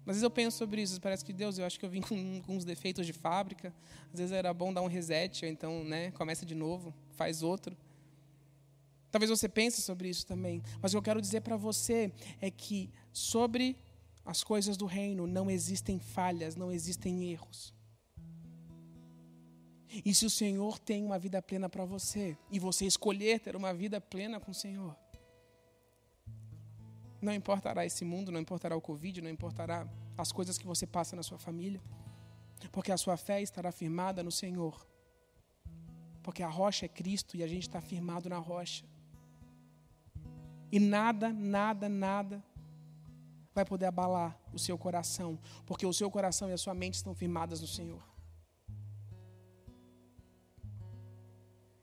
Às 0.00 0.16
vezes 0.16 0.22
eu 0.22 0.30
penso 0.30 0.56
sobre 0.56 0.80
isso, 0.80 0.98
parece 1.00 1.22
que 1.22 1.34
Deus, 1.34 1.58
eu 1.58 1.66
acho 1.66 1.78
que 1.78 1.84
eu 1.84 1.90
vim 1.90 2.00
com, 2.02 2.40
com 2.42 2.56
uns 2.56 2.64
defeitos 2.64 3.04
de 3.04 3.12
fábrica. 3.12 3.74
Às 4.12 4.20
vezes 4.20 4.32
era 4.32 4.52
bom 4.54 4.72
dar 4.72 4.82
um 4.82 4.86
reset, 4.86 5.44
ou 5.44 5.50
então, 5.50 5.84
né, 5.84 6.10
começa 6.12 6.46
de 6.46 6.54
novo, 6.54 6.94
faz 7.10 7.42
outro. 7.42 7.76
Talvez 9.10 9.30
você 9.30 9.48
pense 9.48 9.80
sobre 9.82 10.08
isso 10.08 10.26
também, 10.26 10.62
mas 10.82 10.92
o 10.92 10.94
que 10.94 10.98
eu 10.98 11.02
quero 11.02 11.20
dizer 11.20 11.40
para 11.40 11.56
você 11.56 12.12
é 12.40 12.50
que 12.50 12.90
sobre 13.12 13.76
as 14.24 14.44
coisas 14.44 14.76
do 14.76 14.84
reino 14.84 15.26
não 15.26 15.50
existem 15.50 15.98
falhas, 15.98 16.54
não 16.54 16.70
existem 16.70 17.30
erros. 17.30 17.72
E 20.04 20.14
se 20.14 20.26
o 20.26 20.30
Senhor 20.30 20.78
tem 20.78 21.04
uma 21.04 21.18
vida 21.18 21.40
plena 21.40 21.68
para 21.68 21.84
você, 21.84 22.36
e 22.50 22.58
você 22.58 22.84
escolher 22.84 23.40
ter 23.40 23.56
uma 23.56 23.72
vida 23.72 24.00
plena 24.00 24.38
com 24.38 24.50
o 24.50 24.54
Senhor, 24.54 24.94
não 27.20 27.32
importará 27.32 27.84
esse 27.84 28.04
mundo, 28.04 28.30
não 28.30 28.40
importará 28.40 28.76
o 28.76 28.80
Covid, 28.80 29.20
não 29.22 29.30
importará 29.30 29.88
as 30.16 30.30
coisas 30.30 30.58
que 30.58 30.66
você 30.66 30.86
passa 30.86 31.16
na 31.16 31.22
sua 31.22 31.38
família, 31.38 31.80
porque 32.70 32.92
a 32.92 32.96
sua 32.96 33.16
fé 33.16 33.40
estará 33.40 33.72
firmada 33.72 34.22
no 34.22 34.30
Senhor. 34.30 34.86
Porque 36.22 36.42
a 36.42 36.48
rocha 36.48 36.84
é 36.84 36.88
Cristo 36.88 37.36
e 37.36 37.42
a 37.42 37.46
gente 37.46 37.62
está 37.62 37.80
firmado 37.80 38.28
na 38.28 38.38
rocha. 38.38 38.84
E 40.70 40.78
nada, 40.78 41.32
nada, 41.32 41.88
nada 41.88 42.44
vai 43.54 43.64
poder 43.64 43.86
abalar 43.86 44.38
o 44.52 44.58
seu 44.58 44.76
coração, 44.76 45.38
porque 45.66 45.86
o 45.86 45.92
seu 45.92 46.10
coração 46.10 46.48
e 46.50 46.52
a 46.52 46.58
sua 46.58 46.74
mente 46.74 46.94
estão 46.94 47.14
firmadas 47.14 47.60
no 47.60 47.66
Senhor. 47.66 48.02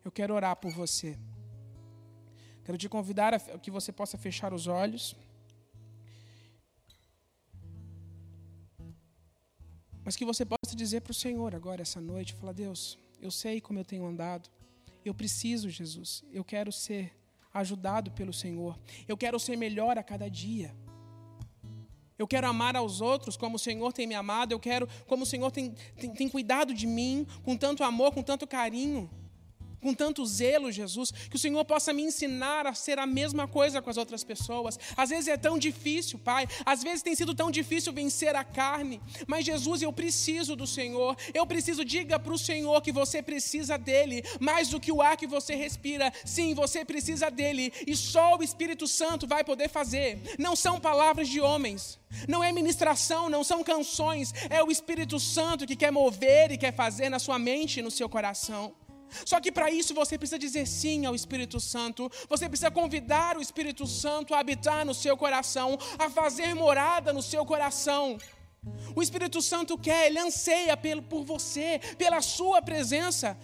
Eu 0.06 0.12
quero 0.12 0.36
orar 0.36 0.56
por 0.56 0.72
você. 0.72 1.18
Quero 2.64 2.78
te 2.78 2.88
convidar 2.88 3.34
a 3.34 3.40
que 3.40 3.72
você 3.72 3.92
possa 3.92 4.20
fechar 4.20 4.54
os 4.54 4.68
olhos. 4.68 5.16
Mas 10.04 10.16
que 10.16 10.24
você 10.24 10.46
possa 10.46 10.76
dizer 10.76 11.02
para 11.02 11.10
o 11.10 11.14
Senhor 11.16 11.56
agora, 11.56 11.82
essa 11.82 12.00
noite: 12.00 12.36
fala, 12.36 12.54
Deus, 12.54 13.00
eu 13.20 13.32
sei 13.32 13.60
como 13.60 13.80
eu 13.80 13.84
tenho 13.84 14.06
andado. 14.06 14.48
Eu 15.04 15.14
preciso, 15.14 15.72
Jesus. 15.72 16.24
Eu 16.32 16.44
quero 16.44 16.72
ser 16.72 17.12
ajudado 17.52 18.12
pelo 18.12 18.32
Senhor. 18.32 18.80
Eu 19.08 19.18
quero 19.18 19.40
ser 19.40 19.56
melhor 19.56 19.98
a 19.98 20.04
cada 20.04 20.30
dia. 20.30 20.76
Eu 22.18 22.28
quero 22.28 22.48
amar 22.48 22.76
aos 22.76 23.02
outros 23.02 23.36
como 23.36 23.56
o 23.56 23.60
Senhor 23.60 23.92
tem 23.92 24.06
me 24.06 24.14
amado. 24.14 24.52
Eu 24.52 24.60
quero, 24.60 24.88
como 25.08 25.24
o 25.24 25.26
Senhor 25.26 25.52
tem, 25.52 25.72
tem, 26.00 26.14
tem 26.14 26.30
cuidado 26.30 26.76
de 26.76 26.86
mim, 26.86 27.26
com 27.44 27.58
tanto 27.58 27.84
amor, 27.84 28.14
com 28.14 28.22
tanto 28.22 28.46
carinho 28.46 29.10
com 29.86 29.94
tanto 29.94 30.26
zelo, 30.26 30.72
Jesus, 30.72 31.12
que 31.12 31.36
o 31.36 31.40
Senhor 31.40 31.64
possa 31.64 31.94
me 31.94 32.02
ensinar 32.02 32.66
a 32.66 32.74
ser 32.74 32.98
a 32.98 33.06
mesma 33.06 33.48
coisa 33.48 33.84
com 33.84 33.90
as 33.92 33.98
outras 33.98 34.24
pessoas. 34.24 34.80
Às 34.98 35.12
vezes 35.12 35.28
é 35.28 35.38
tão 35.38 35.60
difícil, 35.60 36.18
Pai, 36.18 36.48
às 36.66 36.82
vezes 36.82 37.04
tem 37.04 37.14
sido 37.14 37.36
tão 37.36 37.52
difícil 37.52 37.94
vencer 37.94 38.36
a 38.36 38.44
carne, 38.44 39.00
mas 39.28 39.46
Jesus, 39.46 39.84
eu 39.84 39.94
preciso 39.94 40.56
do 40.56 40.66
Senhor, 40.66 41.16
eu 41.36 41.46
preciso, 41.46 41.86
diga 41.86 42.18
para 42.18 42.34
o 42.34 42.38
Senhor 42.38 42.82
que 42.82 42.92
você 42.92 43.22
precisa 43.22 43.78
dele, 43.78 44.24
mais 44.40 44.70
do 44.70 44.80
que 44.80 44.92
o 44.92 45.04
ar 45.04 45.16
que 45.18 45.28
você 45.28 45.54
respira, 45.54 46.12
sim, 46.26 46.56
você 46.56 46.84
precisa 46.84 47.30
dele, 47.30 47.72
e 47.86 47.96
só 47.96 48.38
o 48.38 48.42
Espírito 48.42 48.88
Santo 48.88 49.28
vai 49.28 49.44
poder 49.44 49.70
fazer, 49.70 50.20
não 50.40 50.56
são 50.56 50.80
palavras 50.80 51.30
de 51.30 51.40
homens. 51.40 52.00
Não 52.30 52.42
é 52.42 52.50
ministração, 52.52 53.30
não 53.30 53.44
são 53.44 53.62
canções, 53.62 54.34
é 54.50 54.64
o 54.64 54.72
Espírito 54.72 55.20
Santo 55.20 55.68
que 55.68 55.76
quer 55.76 55.92
mover 55.92 56.50
e 56.50 56.58
quer 56.58 56.74
fazer 56.74 57.10
na 57.10 57.20
sua 57.20 57.38
mente 57.38 57.82
e 57.82 57.84
no 57.84 57.92
seu 57.92 58.08
coração. 58.08 58.74
Só 59.26 59.40
que 59.40 59.52
para 59.52 59.70
isso 59.72 59.94
você 59.94 60.18
precisa 60.18 60.40
dizer 60.40 60.66
sim 60.68 61.06
ao 61.06 61.16
Espírito 61.16 61.60
Santo. 61.60 62.12
Você 62.30 62.48
precisa 62.48 62.72
convidar 62.72 63.38
o 63.38 63.42
Espírito 63.42 63.86
Santo 63.88 64.34
a 64.34 64.40
habitar 64.40 64.86
no 64.86 64.94
seu 64.94 65.16
coração, 65.18 65.78
a 65.98 66.10
fazer 66.10 66.54
morada 66.54 67.14
no 67.14 67.22
seu 67.22 67.46
coração. 67.46 68.18
O 68.96 69.02
Espírito 69.02 69.42
Santo 69.42 69.78
quer, 69.78 70.08
ele 70.08 70.20
anseia 70.20 70.76
por 71.10 71.24
você, 71.24 71.80
pela 71.98 72.22
sua 72.22 72.62
presença. 72.62 73.38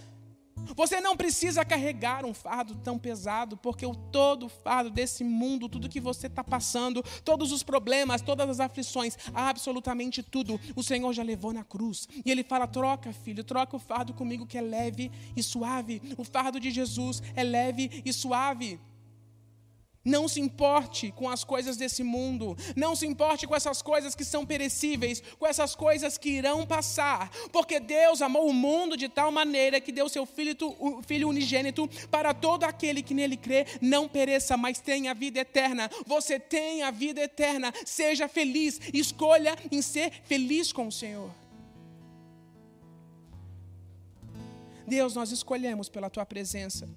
Você 0.76 1.02
não 1.02 1.16
precisa 1.16 1.66
carregar 1.66 2.26
um 2.26 2.34
fardo 2.34 2.76
tão 2.76 2.98
pesado, 2.98 3.58
porque 3.58 3.86
o 3.86 3.96
todo 3.96 4.50
fardo 4.50 4.90
desse 4.90 5.24
mundo, 5.24 5.70
tudo 5.70 5.90
que 5.90 6.00
você 6.00 6.28
está 6.28 6.44
passando, 6.44 7.04
todos 7.24 7.52
os 7.52 7.64
problemas, 7.64 8.22
todas 8.22 8.50
as 8.50 8.60
aflições, 8.60 9.18
absolutamente 9.34 10.24
tudo, 10.24 10.60
o 10.76 10.84
Senhor 10.84 11.12
já 11.14 11.24
levou 11.24 11.54
na 11.54 11.64
cruz. 11.64 12.08
E 12.26 12.32
Ele 12.32 12.44
fala: 12.44 12.68
troca, 12.68 13.12
filho, 13.12 13.44
troca 13.44 13.76
o 13.76 13.80
fardo 13.80 14.14
comigo 14.14 14.46
que 14.46 14.58
é 14.58 14.62
leve 14.62 15.12
e 15.36 15.44
suave. 15.44 16.02
O 16.18 16.24
fardo 16.24 16.60
de 16.60 16.72
Jesus 16.72 17.22
é 17.36 17.44
leve 17.44 18.02
e 18.06 18.14
suave. 18.14 18.80
Não 20.04 20.28
se 20.28 20.42
importe 20.42 21.12
com 21.12 21.30
as 21.30 21.44
coisas 21.44 21.78
desse 21.78 22.04
mundo. 22.04 22.58
Não 22.76 22.96
se 22.96 23.06
importe 23.06 23.46
com 23.46 23.56
essas 23.56 23.82
coisas 23.82 24.16
que 24.16 24.26
são 24.26 24.46
perecíveis, 24.46 25.22
com 25.38 25.46
essas 25.46 25.76
coisas 25.76 26.18
que 26.18 26.30
irão 26.30 26.66
passar. 26.66 27.30
Porque 27.52 27.80
Deus 27.80 28.22
amou 28.22 28.48
o 28.48 28.54
mundo 28.54 28.98
de 28.98 29.08
tal 29.08 29.32
maneira 29.32 29.80
que 29.80 29.92
deu 29.92 30.10
seu 30.10 30.26
filho, 30.26 30.56
filho 31.06 31.30
unigênito 31.30 31.88
para 32.10 32.34
todo 32.34 32.64
aquele 32.64 33.04
que 33.04 33.14
nele 33.14 33.38
crê, 33.38 33.66
não 33.80 34.08
pereça, 34.08 34.58
mas 34.58 34.80
tenha 34.80 35.14
vida 35.14 35.40
eterna. 35.42 35.90
Você 36.08 36.40
tem 36.40 36.82
a 36.82 36.90
vida 36.90 37.22
eterna. 37.22 37.72
Seja 37.86 38.28
feliz. 38.28 38.80
Escolha 38.94 39.56
em 39.72 39.82
ser 39.82 40.12
feliz 40.24 40.74
com 40.74 40.88
o 40.88 40.92
Senhor. 40.92 41.30
Deus, 44.88 45.16
nós 45.16 45.32
escolhemos 45.32 45.88
pela 45.88 46.10
tua 46.10 46.26
presença. 46.26 46.90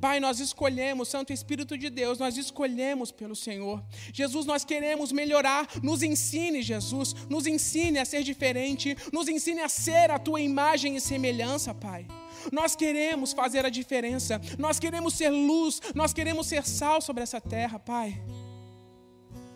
Pai, 0.00 0.20
nós 0.20 0.40
escolhemos, 0.40 1.08
Santo 1.08 1.32
Espírito 1.32 1.76
de 1.76 1.90
Deus, 1.90 2.18
nós 2.18 2.36
escolhemos 2.36 3.10
pelo 3.10 3.34
Senhor. 3.34 3.82
Jesus, 4.12 4.46
nós 4.46 4.64
queremos 4.64 5.12
melhorar. 5.12 5.68
Nos 5.82 6.02
ensine, 6.02 6.62
Jesus, 6.62 7.14
nos 7.28 7.46
ensine 7.46 7.98
a 7.98 8.04
ser 8.04 8.22
diferente, 8.22 8.96
nos 9.12 9.28
ensine 9.28 9.60
a 9.60 9.68
ser 9.68 10.10
a 10.10 10.18
tua 10.18 10.40
imagem 10.40 10.96
e 10.96 11.00
semelhança, 11.00 11.74
Pai. 11.74 12.06
Nós 12.52 12.74
queremos 12.74 13.32
fazer 13.32 13.64
a 13.66 13.70
diferença. 13.70 14.40
Nós 14.58 14.78
queremos 14.78 15.14
ser 15.14 15.30
luz. 15.30 15.80
Nós 15.94 16.12
queremos 16.12 16.46
ser 16.46 16.66
sal 16.66 17.00
sobre 17.00 17.22
essa 17.22 17.40
terra, 17.40 17.78
Pai. 17.78 18.22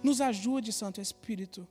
Nos 0.03 0.21
ajude, 0.21 0.73
Santo 0.73 1.01
Espírito. 1.01 1.67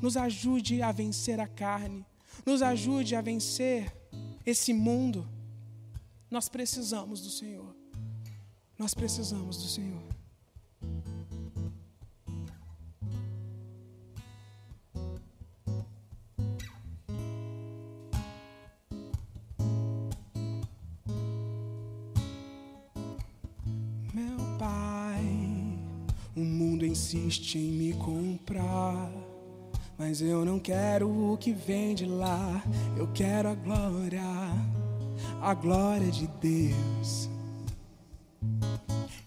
Nos 0.00 0.16
ajude 0.16 0.82
a 0.82 0.92
vencer 0.92 1.40
a 1.40 1.46
carne. 1.46 2.06
Nos 2.44 2.62
ajude 2.62 3.14
a 3.14 3.20
vencer 3.20 3.94
esse 4.44 4.72
mundo. 4.72 5.28
Nós 6.30 6.48
precisamos 6.48 7.20
do 7.20 7.30
Senhor. 7.30 7.75
Nós 8.78 8.92
precisamos 8.92 9.56
do 9.56 9.68
Senhor. 9.68 10.02
Meu 24.12 24.58
Pai, 24.58 25.24
o 26.36 26.40
mundo 26.40 26.84
insiste 26.84 27.56
em 27.56 27.72
me 27.72 27.92
comprar. 27.94 29.10
Mas 29.98 30.20
eu 30.20 30.44
não 30.44 30.58
quero 30.58 31.08
o 31.08 31.38
que 31.38 31.52
vem 31.52 31.94
de 31.94 32.04
lá, 32.04 32.62
eu 32.98 33.08
quero 33.14 33.48
a 33.48 33.54
glória, 33.54 34.22
a 35.40 35.54
glória 35.54 36.10
de 36.10 36.26
Deus. 36.26 37.35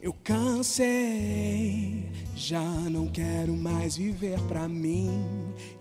Eu 0.10 0.16
cansei, 0.24 2.04
já 2.36 2.64
não 2.64 3.06
quero 3.06 3.54
mais 3.54 3.96
viver 3.96 4.40
pra 4.48 4.68
mim. 4.68 5.24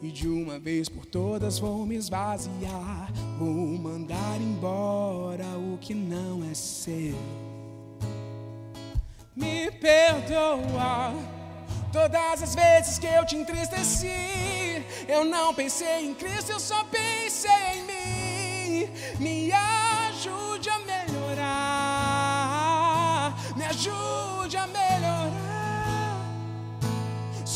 E 0.02 0.10
de 0.10 0.28
uma 0.28 0.58
vez 0.58 0.86
por 0.86 1.06
todas 1.06 1.58
vou 1.58 1.86
me 1.86 1.96
esvaziar. 1.96 3.10
Vou 3.38 3.48
mandar 3.48 4.38
embora 4.38 5.46
o 5.56 5.78
que 5.78 5.94
não 5.94 6.44
é 6.44 6.52
seu. 6.52 7.16
Me 9.34 9.70
perdoa 9.70 11.14
todas 11.90 12.42
as 12.42 12.54
vezes 12.54 12.98
que 12.98 13.06
eu 13.06 13.24
te 13.24 13.34
entristeci. 13.34 14.84
Eu 15.08 15.24
não 15.24 15.54
pensei 15.54 16.04
em 16.04 16.12
Cristo, 16.12 16.52
eu 16.52 16.60
só 16.60 16.84
pensei 16.84 17.50
em 17.76 17.82
mim. 17.86 18.90
Me 19.18 19.50
ajude 19.52 19.97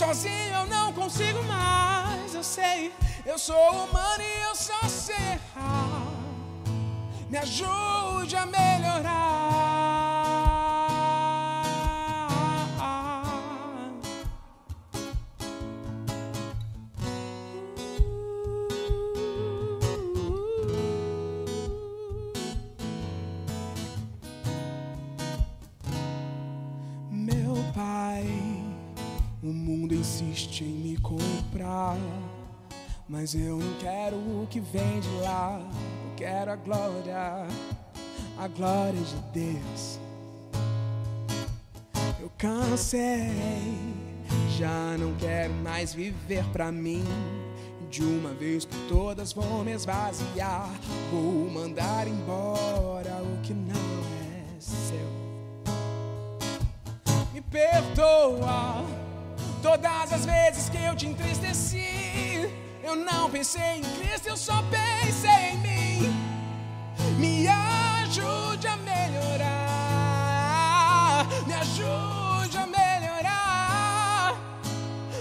Sozinho 0.03 0.53
eu 0.53 0.67
não 0.67 0.93
consigo 0.93 1.41
mais, 1.45 2.35
eu 2.35 2.43
sei. 2.43 2.93
Eu 3.25 3.39
sou 3.39 3.85
humano 3.85 4.21
e 4.21 4.43
eu 4.49 4.55
só 4.57 4.89
sei 4.89 5.15
errar. 5.15 6.09
Me 7.31 7.39
ajude 7.39 8.35
a 8.37 8.45
melhorar. 8.45 9.42
Mas 33.09 33.35
eu 33.35 33.59
não 33.59 33.75
quero 33.79 34.17
o 34.17 34.47
que 34.49 34.59
vem 34.59 35.01
de 35.01 35.09
lá. 35.23 35.61
Eu 35.61 36.17
quero 36.17 36.51
a 36.51 36.57
glória, 36.57 37.47
a 38.39 38.49
glória 38.49 39.01
de 39.01 39.17
Deus. 39.33 39.99
Eu 42.21 42.31
cansei, 42.39 43.31
já 44.57 44.97
não 44.99 45.15
quero 45.17 45.53
mais 45.55 45.93
viver 45.93 46.45
pra 46.53 46.73
mim. 46.73 47.05
De 47.91 48.03
uma 48.03 48.33
vez 48.33 48.65
por 48.65 48.79
todas 48.89 49.35
vou 49.35 49.63
me 49.63 49.73
esvaziar. 49.73 50.71
Vou 51.11 51.51
mandar 51.51 52.09
embora 52.09 53.23
o 53.23 53.43
que 53.43 53.53
não 53.53 53.75
é 53.75 54.59
seu. 54.59 55.13
Me 57.35 57.43
perdoa 57.43 58.82
eu 60.93 60.97
te 60.97 61.07
entristeci. 61.07 62.51
Eu 62.83 62.95
não 62.95 63.31
pensei 63.31 63.79
em 63.79 63.83
Cristo, 63.97 64.29
eu 64.29 64.37
só 64.37 64.63
pensei 64.65 65.53
em 65.53 65.57
mim. 65.59 66.13
Me 67.19 67.49
ajude 67.49 68.67
a 68.67 68.77
melhorar. 68.77 69.57
Me 71.47 71.55
ajude 71.55 72.59
a 72.59 72.67
melhorar. 72.67 74.37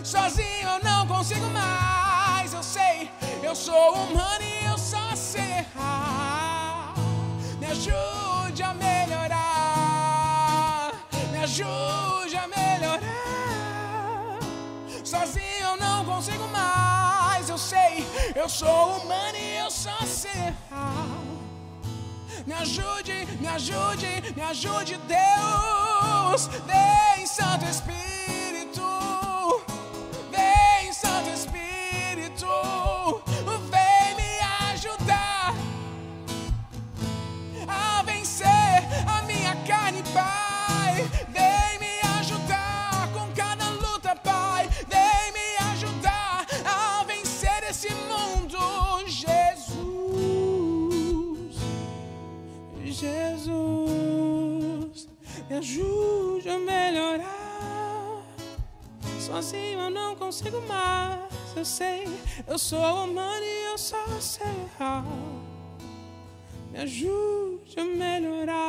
Sozinho 0.03 0.67
eu 0.73 0.83
não 0.83 1.07
consigo 1.07 1.49
mais. 1.51 2.53
Eu 2.53 2.63
sei, 2.63 3.09
eu 3.41 3.55
sou 3.55 3.93
humano 3.93 4.43
e 4.43 4.65
eu 4.65 4.77
só 4.77 5.15
sei 5.15 5.59
errar. 5.59 6.95
Me 7.59 7.67
ajude 7.67 8.61
a 8.61 8.73
melhorar. 8.73 9.31
Me 11.31 11.37
ajude 11.37 12.35
a 12.35 12.47
melhorar. 12.47 13.31
Sozinho 15.03 15.60
consigo 16.21 16.47
mais. 16.49 17.49
Eu 17.49 17.57
sei, 17.57 18.05
eu 18.35 18.47
sou 18.47 18.97
humano 18.97 19.35
e 19.35 19.57
eu 19.57 19.71
só 19.71 19.97
sei 20.05 20.29
errar. 20.29 21.07
Me 22.45 22.53
ajude, 22.53 23.27
me 23.39 23.47
ajude, 23.47 24.33
me 24.35 24.41
ajude, 24.43 24.99
Deus. 25.07 26.47
Vem, 26.67 27.25
Santo 27.25 27.65
Espírito. 27.65 28.83
Vem, 30.29 30.93
Santo 30.93 31.29
Espírito. 31.29 32.47
Vem 33.71 34.15
me 34.15 34.39
ajudar 34.71 35.55
a 37.67 38.03
vencer 38.03 38.83
a 39.07 39.23
minha 39.23 39.55
carne, 39.65 40.03
Pai. 40.13 41.30
Sozinho 59.51 59.79
eu 59.79 59.89
não 59.89 60.15
consigo 60.15 60.61
mais. 60.61 61.29
Eu 61.55 61.65
sei, 61.65 62.05
eu 62.47 62.57
sou 62.57 62.79
humano 63.03 63.43
e 63.43 63.71
eu 63.71 63.77
só 63.77 63.97
sei 64.21 64.47
errar. 64.47 65.03
Me 66.71 66.79
ajude 66.79 67.77
a 67.77 67.83
melhorar. 67.83 68.61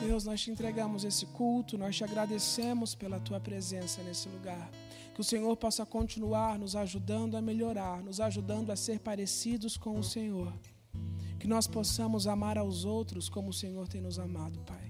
Deus, 0.00 0.24
nós 0.24 0.40
te 0.40 0.50
entregamos 0.50 1.04
esse 1.04 1.26
culto, 1.26 1.78
nós 1.78 1.96
te 1.96 2.02
agradecemos 2.02 2.96
pela 2.96 3.20
tua 3.20 3.38
presença 3.38 4.02
nesse 4.02 4.28
lugar. 4.28 4.68
Que 5.14 5.20
o 5.20 5.24
Senhor 5.24 5.56
possa 5.56 5.86
continuar 5.86 6.58
nos 6.58 6.74
ajudando 6.74 7.36
a 7.36 7.42
melhorar, 7.42 8.02
nos 8.02 8.20
ajudando 8.20 8.70
a 8.70 8.76
ser 8.76 8.98
parecidos 8.98 9.76
com 9.76 9.96
o 9.96 10.02
Senhor. 10.02 10.52
Que 11.38 11.46
nós 11.46 11.68
possamos 11.68 12.26
amar 12.26 12.58
aos 12.58 12.84
outros 12.84 13.28
como 13.28 13.50
o 13.50 13.52
Senhor 13.52 13.86
tem 13.86 14.00
nos 14.00 14.18
amado, 14.18 14.58
Pai. 14.66 14.87